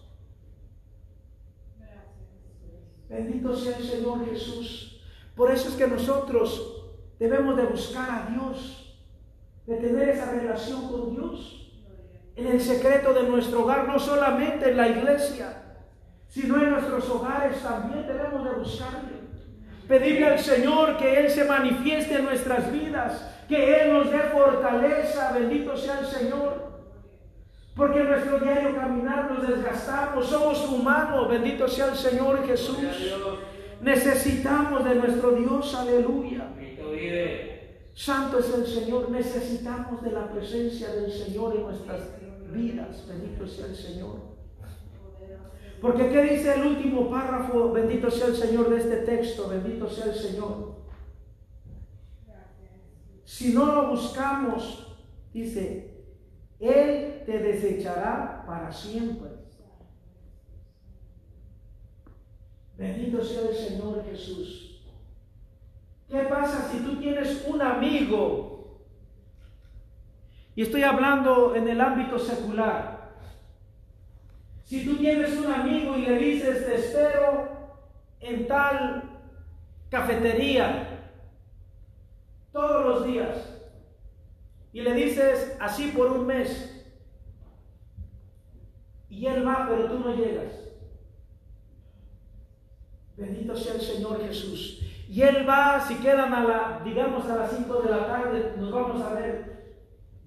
Bendito 3.09 3.55
sea 3.55 3.77
el 3.77 3.83
Señor 3.83 4.29
Jesús. 4.29 5.01
Por 5.35 5.51
eso 5.51 5.69
es 5.69 5.75
que 5.75 5.87
nosotros 5.87 6.83
debemos 7.19 7.57
de 7.57 7.63
buscar 7.63 8.09
a 8.09 8.29
Dios, 8.31 8.99
de 9.65 9.75
tener 9.75 10.09
esa 10.09 10.31
relación 10.31 10.89
con 10.89 11.11
Dios 11.15 11.57
en 12.37 12.45
el 12.45 12.61
secreto 12.61 13.13
de 13.13 13.23
nuestro 13.23 13.63
hogar, 13.63 13.87
no 13.87 13.97
solamente 13.97 14.69
en 14.69 14.77
la 14.77 14.87
iglesia, 14.87 15.63
sino 16.27 16.61
en 16.61 16.69
nuestros 16.69 17.09
hogares 17.09 17.61
también 17.63 18.05
debemos 18.05 18.43
de 18.43 18.51
buscarle. 18.51 19.17
Pedirle 19.87 20.27
al 20.27 20.39
Señor 20.39 20.97
que 20.97 21.19
Él 21.19 21.31
se 21.31 21.45
manifieste 21.45 22.15
en 22.15 22.25
nuestras 22.25 22.71
vidas, 22.71 23.36
que 23.47 23.81
Él 23.81 23.93
nos 23.93 24.11
dé 24.11 24.19
fortaleza, 24.19 25.31
bendito 25.33 25.75
sea 25.75 25.99
el 25.99 26.05
Señor. 26.05 26.67
Porque 27.75 28.03
nuestro 28.03 28.39
diario 28.39 28.75
caminar 28.75 29.31
nos 29.31 29.47
desgastamos, 29.47 30.25
somos 30.27 30.67
humanos, 30.67 31.29
bendito 31.29 31.67
sea 31.67 31.89
el 31.89 31.95
Señor 31.95 32.45
Jesús. 32.45 32.77
Necesitamos 33.81 34.83
de 34.83 34.95
nuestro 34.95 35.31
Dios, 35.33 35.75
aleluya. 35.75 36.49
Santo 37.93 38.39
es 38.39 38.53
el 38.53 38.65
Señor, 38.65 39.09
necesitamos 39.09 40.03
de 40.03 40.11
la 40.11 40.31
presencia 40.31 40.89
del 40.89 41.11
Señor 41.11 41.55
en 41.55 41.63
nuestras 41.63 42.01
vidas, 42.51 43.07
bendito 43.07 43.47
sea 43.47 43.67
el 43.67 43.75
Señor. 43.75 44.37
Porque 45.81 46.09
¿qué 46.09 46.21
dice 46.23 46.55
el 46.55 46.67
último 46.67 47.09
párrafo? 47.09 47.71
Bendito 47.71 48.09
sea 48.09 48.27
el 48.27 48.35
Señor 48.35 48.69
de 48.69 48.77
este 48.77 48.97
texto, 48.97 49.47
bendito 49.47 49.87
sea 49.87 50.05
el 50.05 50.15
Señor. 50.15 50.75
Si 53.37 53.53
no 53.53 53.67
lo 53.67 53.89
buscamos, 53.89 54.97
dice, 55.31 55.93
Él 56.59 57.21
te 57.23 57.37
desechará 57.37 58.43
para 58.47 58.71
siempre. 58.71 59.29
Bendito 62.75 63.23
sea 63.23 63.41
el 63.41 63.55
Señor 63.55 64.03
Jesús. 64.09 64.81
¿Qué 66.09 66.17
pasa 66.21 66.67
si 66.71 66.79
tú 66.79 66.99
tienes 66.99 67.45
un 67.47 67.61
amigo? 67.61 68.81
Y 70.55 70.63
estoy 70.63 70.81
hablando 70.81 71.53
en 71.53 71.67
el 71.67 71.79
ámbito 71.79 72.17
secular. 72.17 73.11
Si 74.63 74.83
tú 74.83 74.97
tienes 74.97 75.37
un 75.37 75.53
amigo 75.53 75.95
y 75.95 76.07
le 76.07 76.17
dices, 76.17 76.65
te 76.65 76.73
espero 76.73 77.49
en 78.19 78.47
tal 78.47 79.03
cafetería, 79.91 80.86
todos 82.57 82.85
los 82.85 83.05
días 83.05 83.37
y 84.73 84.81
le 84.81 84.93
dices 84.95 85.55
así 85.59 85.91
por 85.95 86.11
un 86.11 86.25
mes 86.25 86.73
y 89.09 89.27
él 89.27 89.47
va 89.47 89.67
pero 89.69 89.85
tú 89.85 89.99
no 89.99 90.15
llegas. 90.15 90.67
Bendito 93.15 93.55
sea 93.55 93.73
el 93.73 93.81
Señor 93.81 94.21
Jesús. 94.21 94.79
Y 95.09 95.21
Él 95.23 95.49
va, 95.49 95.83
si 95.87 95.95
quedan 95.95 96.33
a 96.33 96.43
la, 96.43 96.81
digamos 96.85 97.27
a 97.27 97.35
las 97.35 97.51
5 97.51 97.81
de 97.81 97.89
la 97.89 98.05
tarde, 98.05 98.53
nos 98.59 98.71
vamos 98.71 99.01
a 99.01 99.13
ver 99.13 99.75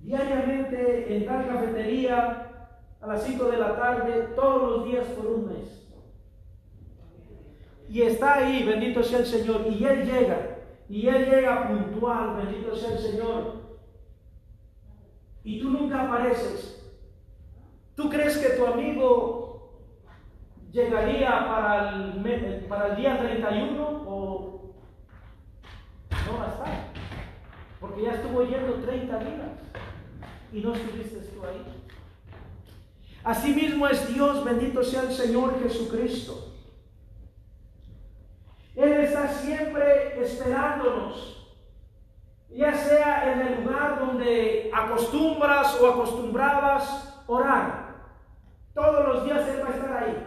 diariamente 0.01 1.17
en 1.17 1.27
tal 1.27 1.47
cafetería 1.47 2.73
a 3.01 3.07
las 3.07 3.23
5 3.23 3.45
de 3.45 3.57
la 3.59 3.77
tarde, 3.77 4.29
todos 4.35 4.71
los 4.71 4.85
días 4.87 5.07
por 5.09 5.27
un 5.27 5.47
mes. 5.47 5.87
Y 7.89 8.03
está 8.03 8.39
ahí, 8.39 8.65
bendito 8.65 9.03
sea 9.03 9.21
el 9.21 9.27
Señor. 9.27 9.67
Y 9.69 9.85
Él 9.85 10.05
llega, 10.05 10.60
y 10.91 11.07
Él 11.07 11.31
llega 11.31 11.69
puntual, 11.69 12.37
bendito 12.37 12.75
sea 12.75 12.95
el 12.95 12.99
Señor. 12.99 13.61
Y 15.45 15.61
tú 15.61 15.71
nunca 15.71 16.03
apareces. 16.03 16.93
¿Tú 17.95 18.11
crees 18.11 18.37
que 18.39 18.57
tu 18.57 18.67
amigo 18.67 19.79
llegaría 20.73 21.29
para 21.47 21.91
el, 21.91 22.65
para 22.69 22.89
el 22.89 22.97
día 22.97 23.21
31 23.21 23.83
o 24.05 24.75
no 26.11 26.39
va 26.39 26.45
a 26.47 26.51
estar? 26.51 26.89
Porque 27.81 28.03
ya 28.03 28.15
estuvo 28.15 28.43
yendo 28.43 28.75
30 28.75 29.19
días 29.21 29.51
y 30.53 30.61
no 30.61 30.75
estuviste 30.75 31.21
tú 31.21 31.45
ahí. 31.47 31.65
Asimismo 33.23 33.87
es 33.87 34.13
Dios, 34.13 34.45
bendito 34.45 34.83
sea 34.83 35.03
el 35.03 35.13
Señor 35.13 35.63
Jesucristo. 35.63 36.50
Él 38.81 38.93
está 39.05 39.29
siempre 39.29 40.19
esperándonos, 40.23 41.55
ya 42.49 42.75
sea 42.75 43.31
en 43.33 43.41
el 43.41 43.63
lugar 43.63 43.99
donde 43.99 44.71
acostumbras 44.73 45.79
o 45.81 45.87
acostumbrabas 45.87 47.23
orar. 47.27 47.91
Todos 48.73 49.07
los 49.07 49.25
días 49.25 49.47
Él 49.49 49.63
va 49.63 49.69
a 49.69 49.77
estar 49.77 50.03
ahí. 50.03 50.27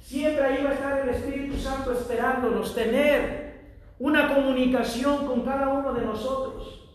Siempre 0.00 0.44
ahí 0.44 0.62
va 0.62 0.70
a 0.70 0.74
estar 0.74 1.00
el 1.00 1.08
Espíritu 1.08 1.56
Santo 1.56 1.90
esperándonos, 1.92 2.72
tener 2.76 3.46
una 3.98 4.32
comunicación 4.32 5.26
con 5.26 5.42
cada 5.42 5.68
uno 5.70 5.94
de 5.94 6.02
nosotros. 6.02 6.88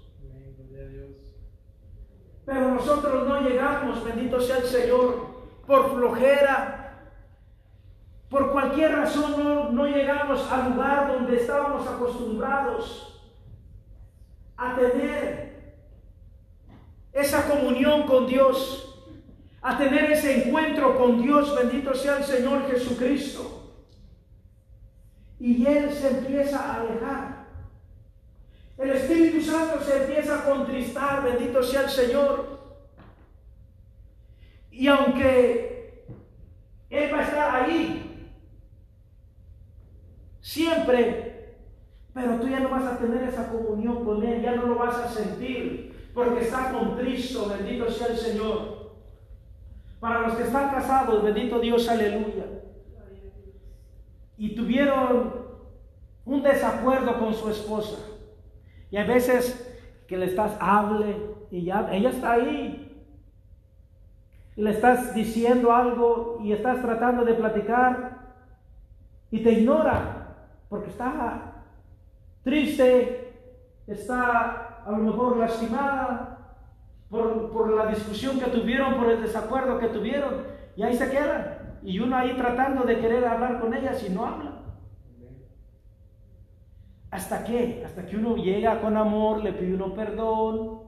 Pero 2.46 2.70
nosotros 2.70 3.28
no 3.28 3.42
llegamos, 3.42 4.02
bendito 4.06 4.40
sea 4.40 4.60
el 4.60 4.64
Señor, 4.64 5.28
por 5.68 5.94
flojera, 5.94 6.81
por 8.32 8.52
cualquier 8.52 8.94
razón 8.94 9.36
no, 9.38 9.70
no 9.70 9.86
llegamos 9.86 10.52
al 10.52 10.72
lugar 10.72 11.14
donde 11.14 11.36
estábamos 11.36 11.88
acostumbrados 11.88 13.22
a 14.58 14.76
tener 14.76 15.76
esa 17.14 17.48
comunión 17.48 18.04
con 18.04 18.26
Dios 18.26 18.88
a 19.62 19.78
tener 19.78 20.12
ese 20.12 20.48
encuentro 20.48 20.98
con 20.98 21.22
Dios, 21.22 21.56
bendito 21.56 21.94
sea 21.94 22.18
el 22.18 22.24
Señor 22.24 22.68
Jesucristo. 22.68 23.76
Y 25.40 25.66
Él 25.66 25.92
se 25.92 26.10
empieza 26.10 26.60
a 26.60 26.82
alejar. 26.82 27.48
El 28.78 28.90
Espíritu 28.92 29.42
Santo 29.42 29.84
se 29.84 30.04
empieza 30.04 30.40
a 30.40 30.46
contristar, 30.46 31.24
bendito 31.24 31.62
sea 31.62 31.84
el 31.84 31.90
Señor. 31.90 32.60
Y 34.72 34.88
aunque 34.88 36.06
Él 36.90 37.14
va 37.14 37.20
a 37.20 37.24
estar 37.24 37.64
ahí, 37.64 38.01
siempre, 40.52 41.56
pero 42.14 42.36
tú 42.42 42.50
ya 42.50 42.60
no 42.60 42.70
vas 42.70 42.84
a 42.84 42.98
tener 42.98 43.24
esa 43.24 43.50
comunión 43.50 44.04
con 44.04 44.22
Él, 44.22 44.42
ya 44.42 44.54
no 44.54 44.66
lo 44.66 44.76
vas 44.76 44.98
a 44.98 45.08
sentir, 45.08 46.12
porque 46.14 46.42
está 46.42 46.74
contristo, 46.74 47.48
bendito 47.48 47.90
sea 47.90 48.08
el 48.08 48.18
Señor. 48.18 48.92
Para 50.02 50.28
los 50.28 50.36
que 50.36 50.44
están 50.44 50.72
casados, 50.72 51.24
bendito 51.24 51.60
Dios, 51.60 51.88
aleluya. 51.88 52.48
Y 54.38 54.54
tuvieron 54.54 55.46
un 56.26 56.44
desacuerdo 56.44 57.18
con 57.18 57.34
su 57.34 57.50
esposa. 57.50 58.00
Y 58.90 58.98
a 58.98 59.06
veces 59.06 59.74
que 60.06 60.18
le 60.18 60.26
estás, 60.26 60.58
hable, 60.60 61.16
y 61.50 61.64
ya, 61.64 61.88
ella 61.94 62.10
está 62.10 62.34
ahí. 62.34 63.06
Y 64.58 64.62
le 64.62 64.72
estás 64.72 65.16
diciendo 65.16 65.72
algo 65.72 66.40
y 66.44 66.52
estás 66.52 66.82
tratando 66.82 67.24
de 67.24 67.36
platicar 67.36 68.36
y 69.30 69.40
te 69.42 69.54
ignora 69.54 70.21
porque 70.72 70.90
está 70.90 71.66
triste, 72.44 73.34
está 73.86 74.84
a 74.86 74.92
lo 74.92 75.00
mejor 75.00 75.36
lastimada, 75.36 76.56
por, 77.10 77.76
la 77.76 77.88
discusión 77.88 78.40
que 78.40 78.46
tuvieron, 78.46 78.96
por 78.96 79.10
el 79.10 79.22
desacuerdo 79.22 79.78
que 79.78 79.88
tuvieron, 79.88 80.46
y 80.78 80.84
ahí 80.84 80.96
se 80.96 81.12
quedan. 81.12 81.78
Y 81.84 82.00
uno 82.00 82.16
ahí 82.16 82.38
tratando 82.38 82.84
de 82.84 83.00
querer 83.00 83.26
hablar 83.26 83.60
con 83.60 83.74
ellas 83.74 84.02
y 84.08 84.14
no 84.14 84.26
habla. 84.26 84.62
¿Hasta 87.10 87.44
qué? 87.44 87.84
Hasta 87.86 88.06
que 88.06 88.16
uno 88.16 88.38
llega 88.38 88.80
con 88.80 88.96
amor, 88.96 89.44
le 89.44 89.52
pide 89.52 89.74
uno 89.74 89.94
perdón. 89.94 90.84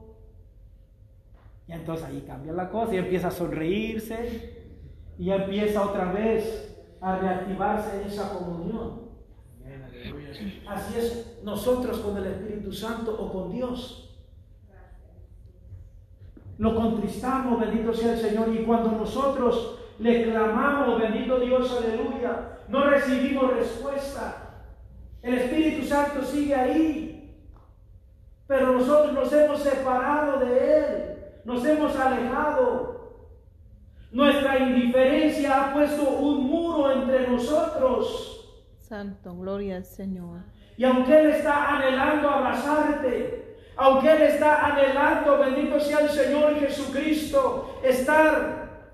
Y 1.68 1.72
entonces 1.72 2.06
ahí 2.06 2.24
cambia 2.26 2.54
la 2.54 2.70
cosa 2.70 2.94
y 2.94 2.98
empieza 2.98 3.28
a 3.28 3.32
sonreírse. 3.32 4.78
Y 5.18 5.30
empieza 5.30 5.82
otra 5.82 6.10
vez 6.10 6.74
a 7.02 7.18
reactivarse 7.18 8.06
esa 8.06 8.32
comunión. 8.32 9.03
Así 10.66 10.98
es 10.98 11.38
nosotros 11.42 11.98
con 11.98 12.16
el 12.16 12.26
Espíritu 12.26 12.72
Santo 12.72 13.16
o 13.18 13.32
con 13.32 13.52
Dios. 13.52 14.00
Lo 16.58 16.74
contristamos, 16.74 17.60
bendito 17.60 17.92
sea 17.92 18.14
el 18.14 18.20
Señor. 18.20 18.48
Y 18.54 18.64
cuando 18.64 18.92
nosotros 18.92 19.78
le 19.98 20.24
clamamos, 20.24 21.00
bendito 21.00 21.40
Dios, 21.40 21.76
aleluya, 21.76 22.58
no 22.68 22.84
recibimos 22.90 23.52
respuesta. 23.54 24.44
El 25.22 25.34
Espíritu 25.34 25.86
Santo 25.86 26.22
sigue 26.22 26.54
ahí. 26.54 27.10
Pero 28.46 28.72
nosotros 28.72 29.12
nos 29.14 29.32
hemos 29.32 29.60
separado 29.60 30.38
de 30.40 30.78
Él. 30.78 31.14
Nos 31.44 31.64
hemos 31.64 31.96
alejado. 31.96 32.94
Nuestra 34.12 34.58
indiferencia 34.58 35.64
ha 35.70 35.74
puesto 35.74 36.08
un 36.08 36.44
muro 36.44 36.92
entre 36.92 37.26
nosotros. 37.26 38.33
Santo, 38.88 39.34
gloria 39.34 39.76
al 39.76 39.84
Señor. 39.84 40.40
Y 40.76 40.84
aunque 40.84 41.18
Él 41.18 41.30
está 41.30 41.76
anhelando 41.76 42.28
abrazarte, 42.28 43.56
aunque 43.76 44.12
Él 44.12 44.22
está 44.22 44.66
anhelando, 44.66 45.38
bendito 45.38 45.80
sea 45.80 46.00
el 46.00 46.10
Señor 46.10 46.54
Jesucristo, 46.60 47.80
estar 47.82 48.90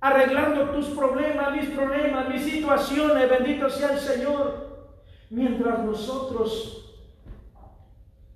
arreglando 0.00 0.70
tus 0.70 0.86
problemas, 0.88 1.56
mis 1.56 1.70
problemas, 1.70 2.28
mis 2.28 2.42
situaciones, 2.42 3.30
bendito 3.30 3.70
sea 3.70 3.92
el 3.92 3.98
Señor. 3.98 4.90
Mientras 5.30 5.78
nosotros 5.78 6.94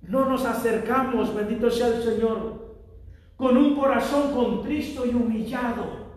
no 0.01 0.25
nos 0.25 0.45
acercamos, 0.45 1.35
bendito 1.35 1.69
sea 1.69 1.87
el 1.87 2.01
Señor, 2.01 2.75
con 3.35 3.55
un 3.55 3.75
corazón 3.75 4.33
contristo 4.33 5.05
y 5.05 5.09
humillado, 5.09 6.07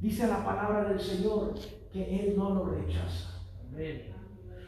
dice 0.00 0.26
la 0.26 0.42
palabra 0.42 0.84
del 0.84 1.00
Señor 1.00 1.54
que 1.92 2.20
Él 2.20 2.34
no 2.36 2.54
lo 2.54 2.64
rechaza. 2.64 3.33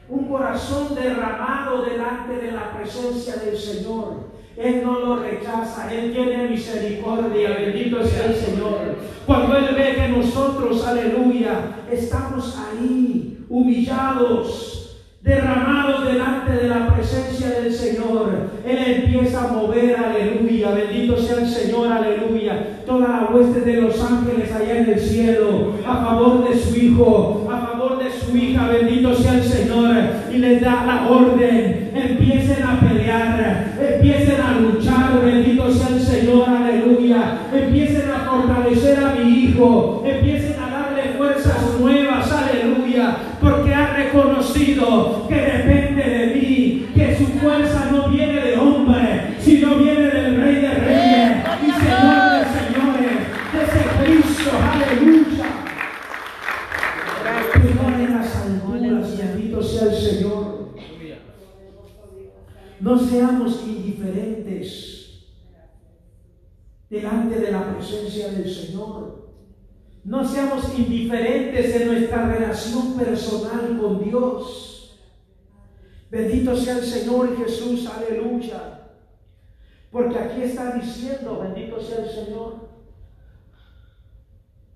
Un 0.09 0.29
corazón 0.29 0.95
derramado 0.95 1.85
delante 1.85 2.45
de 2.45 2.53
la 2.53 2.77
presencia 2.77 3.37
del 3.37 3.57
Señor. 3.57 4.37
Él 4.57 4.83
no 4.85 5.01
lo 5.01 5.17
rechaza, 5.17 5.93
Él 5.93 6.13
tiene 6.13 6.49
misericordia, 6.49 7.51
bendito 7.51 8.05
sea 8.05 8.27
el 8.27 8.35
Señor. 8.35 8.97
Cuando 9.27 9.57
Él 9.57 9.75
ve 9.77 9.95
que 9.95 10.09
nosotros, 10.09 10.87
aleluya, 10.87 11.83
estamos 11.91 12.59
ahí 12.59 13.45
humillados, 13.49 14.77
derramados 15.23 16.05
delante 16.05 16.53
de 16.53 16.69
la 16.69 16.95
presencia 16.95 17.51
del 17.51 17.73
Señor. 17.73 18.51
Él 18.65 18.79
empieza 18.79 19.45
a 19.45 19.53
mover, 19.53 19.97
aleluya, 19.97 20.71
bendito 20.71 21.19
sea 21.19 21.41
el 21.41 21.49
Señor, 21.49 21.93
aleluya. 21.93 22.83
Toda 22.87 23.09
la 23.09 23.31
hueste 23.31 23.61
de 23.61 23.81
los 23.83 24.01
ángeles 24.01 24.53
allá 24.53 24.79
en 24.79 24.91
el 24.91 25.01
cielo, 25.01 25.75
a 25.87 25.97
favor 25.97 26.49
de 26.49 26.57
su 26.57 26.77
Hijo, 26.77 27.46
hija, 28.37 28.68
bendito 28.68 29.14
sea 29.14 29.34
el 29.34 29.43
Señor. 29.43 29.97
Y 30.32 30.39
les 30.39 30.61
da 30.61 30.84
la 30.84 31.09
orden, 31.09 31.66
bendito 59.57 59.63
sea 59.63 59.89
el 59.89 59.97
Señor. 59.97 60.75
No 62.81 62.99
seamos 62.99 63.63
indiferentes 63.67 65.25
delante 66.91 67.41
de 67.41 67.51
la 67.51 67.75
presencia 67.75 68.29
del 68.29 68.53
Señor. 68.53 69.33
No 70.05 70.25
seamos 70.25 70.79
indiferentes 70.79 71.75
en 71.75 71.89
nuestra 71.89 72.29
relación 72.29 72.97
personal 72.97 73.79
con 73.81 74.05
Dios. 74.05 75.01
Bendito 76.11 76.55
sea 76.55 76.79
el 76.79 76.85
Señor 76.85 77.37
Jesús, 77.37 77.89
aleluya. 77.89 78.83
Porque 79.91 80.19
aquí 80.19 80.43
está 80.43 80.73
diciendo, 80.73 81.41
bendito 81.41 81.81
sea 81.81 82.05
el 82.05 82.11
Señor, 82.11 82.69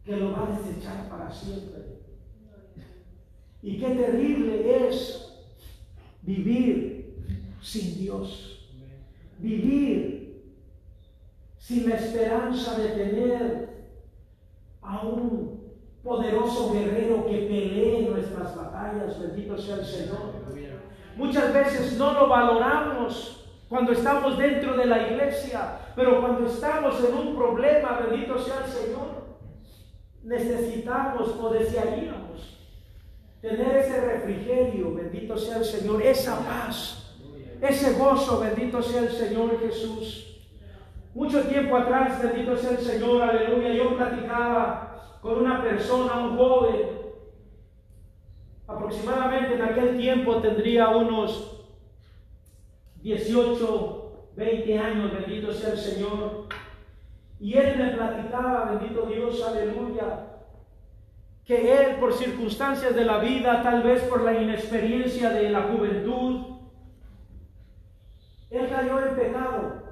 que 0.04 0.16
lo 0.16 0.32
va 0.32 0.46
a 0.46 0.58
desechar 0.58 1.08
para 1.08 1.30
siempre. 1.30 1.99
Y 3.62 3.78
qué 3.78 3.90
terrible 3.90 4.88
es 4.88 5.44
vivir 6.22 7.14
sin 7.60 7.98
Dios. 7.98 8.68
Vivir 9.38 10.44
sin 11.58 11.88
la 11.88 11.96
esperanza 11.96 12.78
de 12.78 12.88
tener 12.88 13.70
a 14.82 15.02
un 15.02 15.60
poderoso 16.02 16.72
guerrero 16.72 17.26
que 17.26 17.36
pelee 17.36 18.08
nuestras 18.08 18.56
batallas. 18.56 19.20
Bendito 19.20 19.58
sea 19.58 19.76
el 19.76 19.84
Señor. 19.84 20.40
Muchas 21.16 21.52
veces 21.52 21.98
no 21.98 22.14
lo 22.14 22.28
valoramos 22.28 23.46
cuando 23.68 23.92
estamos 23.92 24.38
dentro 24.38 24.76
de 24.76 24.86
la 24.86 25.06
iglesia, 25.06 25.78
pero 25.94 26.20
cuando 26.20 26.46
estamos 26.46 26.98
en 27.04 27.14
un 27.14 27.36
problema, 27.36 28.00
bendito 28.00 28.38
sea 28.38 28.64
el 28.64 28.70
Señor, 28.70 29.38
necesitamos 30.22 31.36
o 31.38 31.50
desearíamos 31.50 32.59
tener 33.40 33.76
ese 33.76 34.00
refrigerio, 34.00 34.94
bendito 34.94 35.36
sea 35.36 35.58
el 35.58 35.64
Señor, 35.64 36.02
esa 36.02 36.38
paz, 36.46 37.16
ese 37.60 37.94
gozo, 37.94 38.40
bendito 38.40 38.82
sea 38.82 39.02
el 39.02 39.10
Señor 39.10 39.58
Jesús. 39.60 40.26
Mucho 41.14 41.42
tiempo 41.42 41.76
atrás, 41.76 42.22
bendito 42.22 42.56
sea 42.56 42.70
el 42.72 42.78
Señor, 42.78 43.22
aleluya, 43.22 43.72
yo 43.72 43.96
platicaba 43.96 45.18
con 45.20 45.38
una 45.38 45.62
persona, 45.62 46.18
un 46.18 46.36
joven, 46.36 47.00
aproximadamente 48.66 49.54
en 49.54 49.62
aquel 49.62 49.98
tiempo 49.98 50.36
tendría 50.36 50.88
unos 50.90 51.66
18, 53.02 54.28
20 54.36 54.78
años, 54.78 55.12
bendito 55.12 55.52
sea 55.52 55.70
el 55.70 55.78
Señor. 55.78 56.46
Y 57.40 57.56
él 57.56 57.78
me 57.78 57.90
platicaba, 57.92 58.72
bendito 58.72 59.06
Dios, 59.06 59.42
aleluya, 59.42 60.29
que 61.44 61.72
él 61.72 61.96
por 61.96 62.12
circunstancias 62.14 62.94
de 62.94 63.04
la 63.04 63.18
vida, 63.18 63.62
tal 63.62 63.82
vez 63.82 64.02
por 64.04 64.22
la 64.22 64.40
inexperiencia 64.40 65.30
de 65.30 65.50
la 65.50 65.62
juventud, 65.62 66.58
él 68.50 68.68
cayó 68.68 69.06
en 69.06 69.14
pecado. 69.16 69.82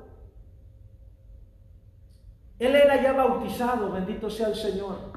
Él 2.58 2.74
era 2.74 3.00
ya 3.02 3.12
bautizado, 3.12 3.92
bendito 3.92 4.28
sea 4.28 4.48
el 4.48 4.56
Señor. 4.56 5.12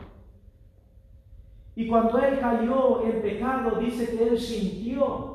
Y 1.76 1.88
cuando 1.88 2.20
él 2.20 2.40
cayó 2.40 3.04
en 3.06 3.22
pecado, 3.22 3.80
dice 3.80 4.16
que 4.16 4.28
él 4.28 4.40
sintió 4.40 5.32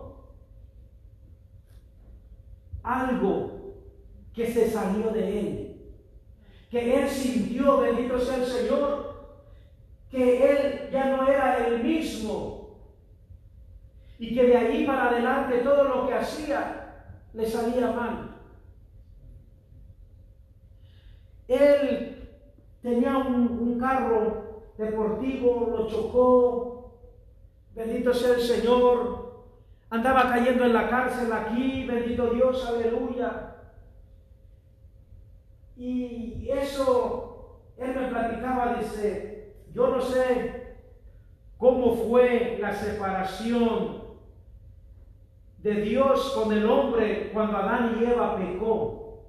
algo 2.82 3.74
que 4.32 4.47
se 4.47 4.70
salió 4.70 5.11
de 5.11 5.40
él. 5.40 5.76
Que 6.70 7.03
él 7.03 7.09
sintió, 7.09 7.78
bendito 7.78 8.18
sea 8.18 8.36
el 8.36 8.47
Señor, 8.47 9.05
que 10.11 10.50
él 10.50 10.90
ya 10.92 11.16
no 11.16 11.28
era 11.28 11.66
el 11.66 11.82
mismo. 11.82 12.78
Y 14.18 14.34
que 14.34 14.44
de 14.44 14.57
ahí 14.57 14.86
para 14.86 15.09
adelante 15.09 15.59
todo 15.59 15.84
lo 15.84 16.07
que 16.07 16.14
hacía 16.14 16.86
le 17.34 17.46
salía 17.46 17.92
mal. 17.92 18.36
Él 21.48 22.30
tenía 22.82 23.18
un, 23.18 23.78
carro 23.78 24.72
deportivo, 24.78 25.74
lo 25.76 25.86
chocó, 25.86 26.98
bendito 27.74 28.12
sea 28.14 28.36
el 28.36 28.40
Señor, 28.40 29.44
andaba 29.90 30.30
cayendo 30.30 30.64
en 30.64 30.72
la 30.72 30.88
cárcel 30.88 31.30
aquí, 31.30 31.86
bendito 31.86 32.30
Dios, 32.30 32.66
aleluya. 32.66 33.57
Y 35.76 36.48
eso, 36.50 37.61
él 37.76 37.94
me 37.94 38.09
platicaba, 38.09 38.78
dice, 38.80 39.36
yo 39.77 39.89
no 39.89 40.01
sé 40.01 40.74
cómo 41.59 41.97
fue 41.97 42.57
la 42.59 42.72
separación 42.72 44.05
de 45.59 45.74
Dios 45.83 46.33
con 46.35 46.51
el 46.51 46.64
hombre 46.64 47.31
cuando 47.35 47.59
Adán 47.59 47.99
y 48.01 48.05
Eva 48.05 48.39
pecó. 48.39 49.27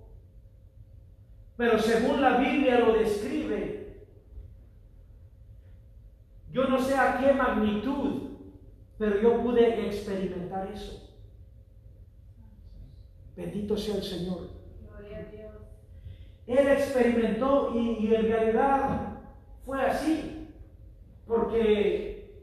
Pero 1.58 1.78
según 1.80 2.22
la 2.22 2.38
Biblia 2.38 2.80
lo 2.80 2.94
describe, 2.94 4.06
yo 6.54 6.64
no 6.70 6.80
sé 6.80 6.96
a 6.96 7.18
qué 7.18 7.34
magnitud, 7.34 8.38
pero 8.98 9.20
yo 9.20 9.44
pude 9.44 9.86
experimentar 9.86 10.72
eso. 10.72 11.14
Bendito 13.36 13.76
sea 13.76 13.96
el 13.96 14.04
Señor. 14.04 14.50
Él 16.46 16.68
experimentó 16.70 17.74
y, 17.76 18.06
y 18.06 18.16
en 18.16 18.22
realidad 18.22 19.08
fue 19.68 19.82
así, 19.82 20.37
porque 21.28 22.42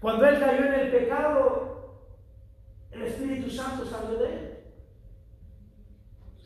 cuando 0.00 0.26
él 0.26 0.38
cayó 0.38 0.64
en 0.66 0.74
el 0.74 0.90
pecado, 0.90 1.98
el 2.90 3.02
Espíritu 3.02 3.50
Santo 3.50 3.84
salió 3.84 4.18
de 4.18 4.32
él 4.32 4.50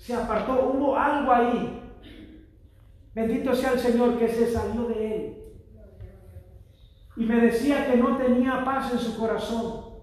se 0.04 0.14
apartó, 0.14 0.70
hubo 0.74 0.98
algo 0.98 1.32
ahí. 1.32 1.80
Bendito 3.14 3.54
sea 3.54 3.72
el 3.72 3.78
Señor 3.78 4.18
que 4.18 4.28
se 4.28 4.52
salió 4.52 4.82
de 4.88 5.16
él. 5.16 5.36
Y 7.16 7.24
me 7.24 7.40
decía 7.40 7.90
que 7.90 7.96
no 7.96 8.18
tenía 8.18 8.62
paz 8.66 8.92
en 8.92 8.98
su 8.98 9.16
corazón. 9.16 9.94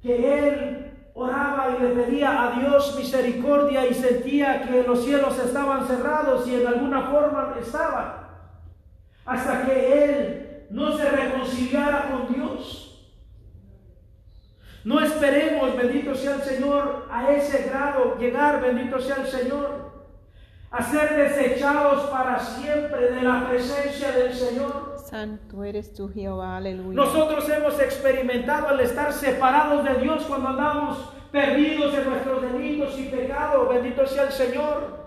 Que 0.00 0.48
él 0.48 1.10
oraba 1.12 1.76
y 1.76 1.82
le 1.82 1.88
pedía 1.90 2.42
a 2.42 2.58
Dios 2.58 2.96
misericordia 2.96 3.86
y 3.86 3.92
sentía 3.92 4.62
que 4.62 4.82
los 4.82 5.04
cielos 5.04 5.38
estaban 5.38 5.86
cerrados 5.86 6.48
y 6.48 6.54
en 6.54 6.66
alguna 6.66 7.10
forma 7.10 7.56
estaban. 7.60 8.25
Hasta 9.26 9.66
que 9.66 10.04
él 10.04 10.66
no 10.70 10.96
se 10.96 11.10
reconciliara 11.10 12.08
con 12.10 12.32
Dios. 12.32 12.82
No 14.84 15.00
esperemos, 15.00 15.76
bendito 15.76 16.14
sea 16.14 16.36
el 16.36 16.42
Señor, 16.42 17.08
a 17.10 17.32
ese 17.32 17.68
grado 17.68 18.16
llegar, 18.18 18.60
bendito 18.60 19.00
sea 19.00 19.16
el 19.16 19.26
Señor, 19.26 19.90
a 20.70 20.80
ser 20.80 21.16
desechados 21.16 22.08
para 22.08 22.38
siempre 22.38 23.10
de 23.10 23.22
la 23.22 23.48
presencia 23.48 24.12
del 24.12 24.32
Señor. 24.32 24.94
Santo 25.04 25.64
eres 25.64 25.92
tú, 25.92 26.08
Jehová, 26.08 26.56
aleluya. 26.56 26.94
Nosotros 26.94 27.48
hemos 27.48 27.80
experimentado 27.80 28.70
el 28.70 28.80
estar 28.80 29.12
separados 29.12 29.84
de 29.84 29.94
Dios 30.02 30.24
cuando 30.24 30.50
andamos 30.50 31.12
perdidos 31.32 31.92
en 31.94 32.08
nuestros 32.08 32.42
delitos 32.42 32.96
y 32.98 33.06
pecados, 33.06 33.68
bendito 33.68 34.06
sea 34.06 34.24
el 34.24 34.32
Señor. 34.32 35.05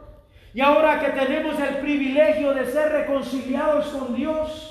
Y 0.54 0.62
ahora 0.62 1.00
que 1.00 1.10
tenemos 1.12 1.60
el 1.60 1.78
privilegio 1.78 2.54
de 2.54 2.66
ser 2.66 2.92
reconciliados 2.92 3.88
con 3.88 4.16
Dios, 4.16 4.70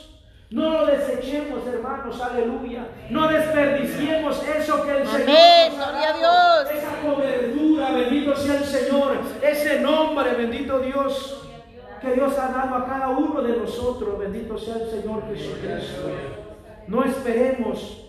no 0.51 0.70
lo 0.70 0.87
desechemos, 0.87 1.66
hermanos, 1.66 2.20
aleluya. 2.20 2.89
No 3.11 3.29
desperdiciemos 3.29 4.43
eso 4.49 4.83
que 4.83 4.91
el 4.91 5.07
Señor 5.07 5.29
nos 5.76 5.87
ha 5.87 6.16
Dios. 6.16 6.70
Esa 6.70 7.01
cobertura, 7.03 7.91
bendito 7.93 8.35
sea 8.35 8.57
el 8.57 8.64
Señor. 8.64 9.18
Ese 9.43 9.81
nombre, 9.81 10.33
bendito 10.33 10.79
Dios, 10.81 11.47
que 12.01 12.12
Dios 12.14 12.39
ha 12.39 12.49
dado 12.49 12.76
a 12.76 12.87
cada 12.87 13.09
uno 13.11 13.43
de 13.43 13.59
nosotros. 13.59 14.18
Bendito 14.18 14.57
sea 14.57 14.76
el 14.76 14.91
Señor 14.91 15.22
Jesucristo. 15.29 16.11
No 16.87 17.05
esperemos 17.05 18.07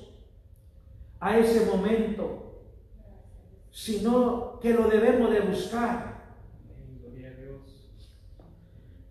a 1.19 1.37
ese 1.37 1.65
momento, 1.65 2.61
sino 3.69 4.59
que 4.61 4.73
lo 4.73 4.87
debemos 4.87 5.29
de 5.29 5.41
buscar. 5.41 6.08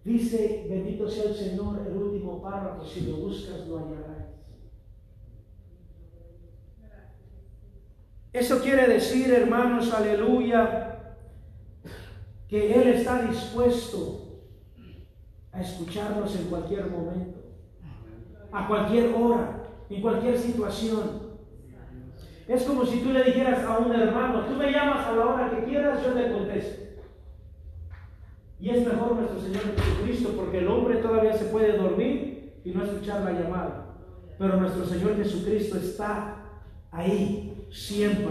Dice, 0.05 0.66
bendito 0.68 1.09
sea 1.09 1.24
el 1.24 1.34
Señor, 1.34 1.86
el 1.86 1.96
último 1.96 2.40
párrafo, 2.40 2.84
si 2.84 3.03
lo 3.03 3.16
buscas 3.16 3.66
lo 3.66 3.78
hallarás. 3.78 4.28
Eso 8.32 8.61
quiere 8.62 8.86
decir, 8.86 9.32
hermanos, 9.32 9.92
aleluya, 9.92 11.16
que 12.49 12.74
Él 12.74 12.88
está 12.88 13.22
dispuesto 13.22 14.42
a 15.53 15.61
escucharnos 15.61 16.34
en 16.36 16.44
cualquier 16.46 16.86
momento, 16.86 17.40
a 18.53 18.68
cualquier 18.68 19.12
hora, 19.14 19.64
en 19.90 20.01
cualquier 20.01 20.38
situación. 20.38 21.28
Es 22.46 22.62
como 22.62 22.84
si 22.86 23.01
tú 23.01 23.11
le 23.12 23.24
dijeras 23.24 23.64
a 23.64 23.78
un 23.78 23.92
hermano, 23.92 24.46
tú 24.46 24.55
me 24.55 24.70
llamas 24.70 25.07
a 25.07 25.16
la 25.16 25.26
hora 25.26 25.51
que 25.51 25.64
quieras, 25.64 26.03
yo 26.03 26.12
te 26.12 26.32
contesto. 26.32 26.88
Y 28.61 28.70
es 28.70 28.86
mejor 28.86 29.14
nuestro 29.14 29.40
Señor 29.40 29.62
Jesucristo 29.76 30.34
porque 30.36 30.59
el 30.59 30.68
hombre 30.68 30.96
todavía 30.96 31.32
se 31.32 31.46
puede 31.46 31.76
dormir 31.76 32.61
y 32.64 32.70
no 32.70 32.84
escuchar 32.84 33.22
la 33.22 33.32
llamada. 33.32 33.94
Pero 34.38 34.56
nuestro 34.56 34.84
Señor 34.84 35.16
Jesucristo 35.16 35.78
está 35.78 36.36
ahí, 36.90 37.66
siempre. 37.70 38.26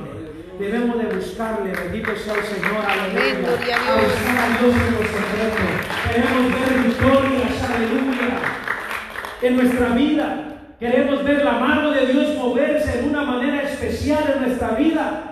Debemos 0.60 0.98
de 0.98 1.16
buscarle, 1.16 1.72
bendito 1.72 2.16
sea 2.16 2.34
el 2.34 2.44
Señor, 2.44 2.84
Amén, 2.84 3.46
aleluya. 3.46 3.78
buscar 4.04 4.38
a 4.38 4.58
Dios 4.58 4.76
en 4.76 4.94
los 4.94 5.08
secretos. 5.08 5.68
Queremos 6.12 6.44
ver 6.54 6.84
victorias, 6.84 7.64
aleluya, 7.70 8.40
en 9.42 9.56
nuestra 9.56 9.90
vida. 9.90 10.74
Queremos 10.80 11.24
ver 11.24 11.44
la 11.46 11.54
mano 11.54 11.92
de 11.92 12.06
Dios 12.08 12.36
moverse 12.38 13.02
de 13.02 13.10
una 13.10 13.24
manera 13.24 13.62
especial 13.64 14.24
en 14.36 14.42
nuestra 14.48 14.72
vida. 14.72 15.24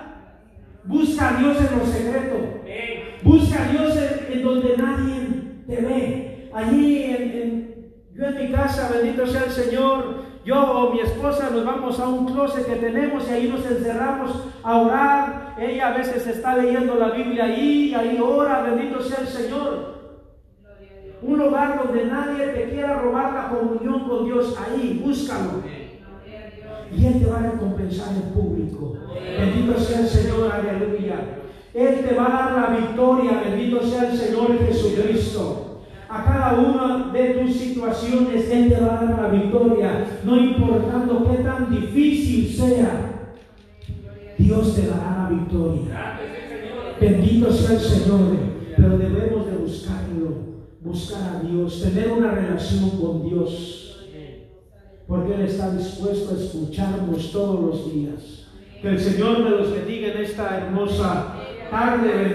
Busca 0.84 1.30
a 1.30 1.40
Dios 1.40 1.58
en 1.58 1.80
los 1.80 1.90
secretos. 1.90 2.42
Busca 3.24 3.64
a 3.64 3.68
Dios 3.70 3.98
en, 3.98 4.04
en 4.04 4.05
donde 4.46 4.78
nadie 4.78 5.28
te 5.68 5.82
ve. 5.82 6.50
Allí 6.54 7.04
en, 7.04 7.92
yo 8.14 8.26
en 8.26 8.36
mi 8.36 8.52
casa, 8.52 8.90
bendito 8.94 9.28
sea 9.28 9.44
el 9.44 9.52
Señor, 9.52 10.24
yo 10.46 10.62
o 10.62 10.94
mi 10.94 11.00
esposa 11.00 11.50
nos 11.50 11.66
vamos 11.66 12.00
a 12.00 12.08
un 12.08 12.28
closet 12.28 12.66
que 12.66 12.76
tenemos 12.76 13.28
y 13.28 13.34
ahí 13.34 13.50
nos 13.50 13.66
encerramos 13.66 14.32
a 14.64 14.78
orar. 14.78 15.56
Ella 15.60 15.88
a 15.88 15.98
veces 15.98 16.28
está 16.28 16.56
leyendo 16.56 16.96
la 16.96 17.10
Biblia 17.10 17.46
ahí, 17.46 17.94
ahí 17.94 18.20
ora, 18.22 18.62
bendito 18.62 19.02
sea 19.02 19.20
el 19.22 19.28
Señor. 19.28 19.96
Un 21.22 21.40
lugar 21.40 21.84
donde 21.84 22.06
nadie 22.06 22.46
te 22.48 22.70
quiera 22.70 23.00
robar 23.00 23.34
la 23.34 23.50
comunión 23.50 24.08
con 24.08 24.26
Dios, 24.26 24.56
ahí, 24.64 25.02
búscalo. 25.04 25.64
Y 26.96 27.06
Él 27.06 27.20
te 27.20 27.26
va 27.26 27.40
a 27.40 27.52
recompensar 27.52 28.14
en 28.14 28.34
público. 28.34 28.98
Bendito 29.16 29.80
sea 29.80 30.02
el 30.02 30.08
Señor, 30.08 30.52
aleluya. 30.52 31.45
Él 31.76 32.06
te 32.08 32.16
va 32.16 32.26
a 32.26 32.30
dar 32.30 32.72
la 32.72 32.78
victoria, 32.78 33.44
bendito 33.44 33.86
sea 33.86 34.10
el 34.10 34.18
Señor 34.18 34.58
Jesucristo. 34.66 35.82
A 36.08 36.24
cada 36.24 36.54
una 36.54 37.12
de 37.12 37.34
tus 37.34 37.54
situaciones 37.54 38.50
Él 38.50 38.70
te 38.70 38.80
va 38.80 38.98
a 38.98 39.06
dar 39.06 39.22
la 39.24 39.28
victoria, 39.28 40.06
no 40.24 40.38
importando 40.38 41.30
qué 41.30 41.44
tan 41.44 41.70
difícil 41.70 42.48
sea. 42.48 43.32
Dios 44.38 44.76
te 44.76 44.88
dará 44.88 45.24
la 45.24 45.38
victoria. 45.38 46.20
Bendito 47.02 47.52
sea 47.52 47.76
el 47.76 47.82
Señor, 47.82 48.38
pero 48.78 48.98
debemos 48.98 49.48
de 49.48 49.58
buscarlo, 49.58 50.38
buscar 50.80 51.36
a 51.36 51.40
Dios, 51.46 51.82
tener 51.82 52.10
una 52.14 52.32
relación 52.32 52.90
con 52.92 53.28
Dios 53.28 53.82
porque 55.08 55.36
Él 55.36 55.42
está 55.42 55.76
dispuesto 55.76 56.34
a 56.34 56.38
escucharnos 56.42 57.32
todos 57.32 57.62
los 57.62 57.94
días. 57.94 58.48
Que 58.82 58.90
el 58.90 59.00
Señor 59.00 59.40
me 59.40 59.52
los 59.52 59.72
bendiga 59.72 60.14
en 60.14 60.24
esta 60.24 60.58
hermosa 60.58 61.45
tarde. 61.70 62.08
Bendito 62.08 62.34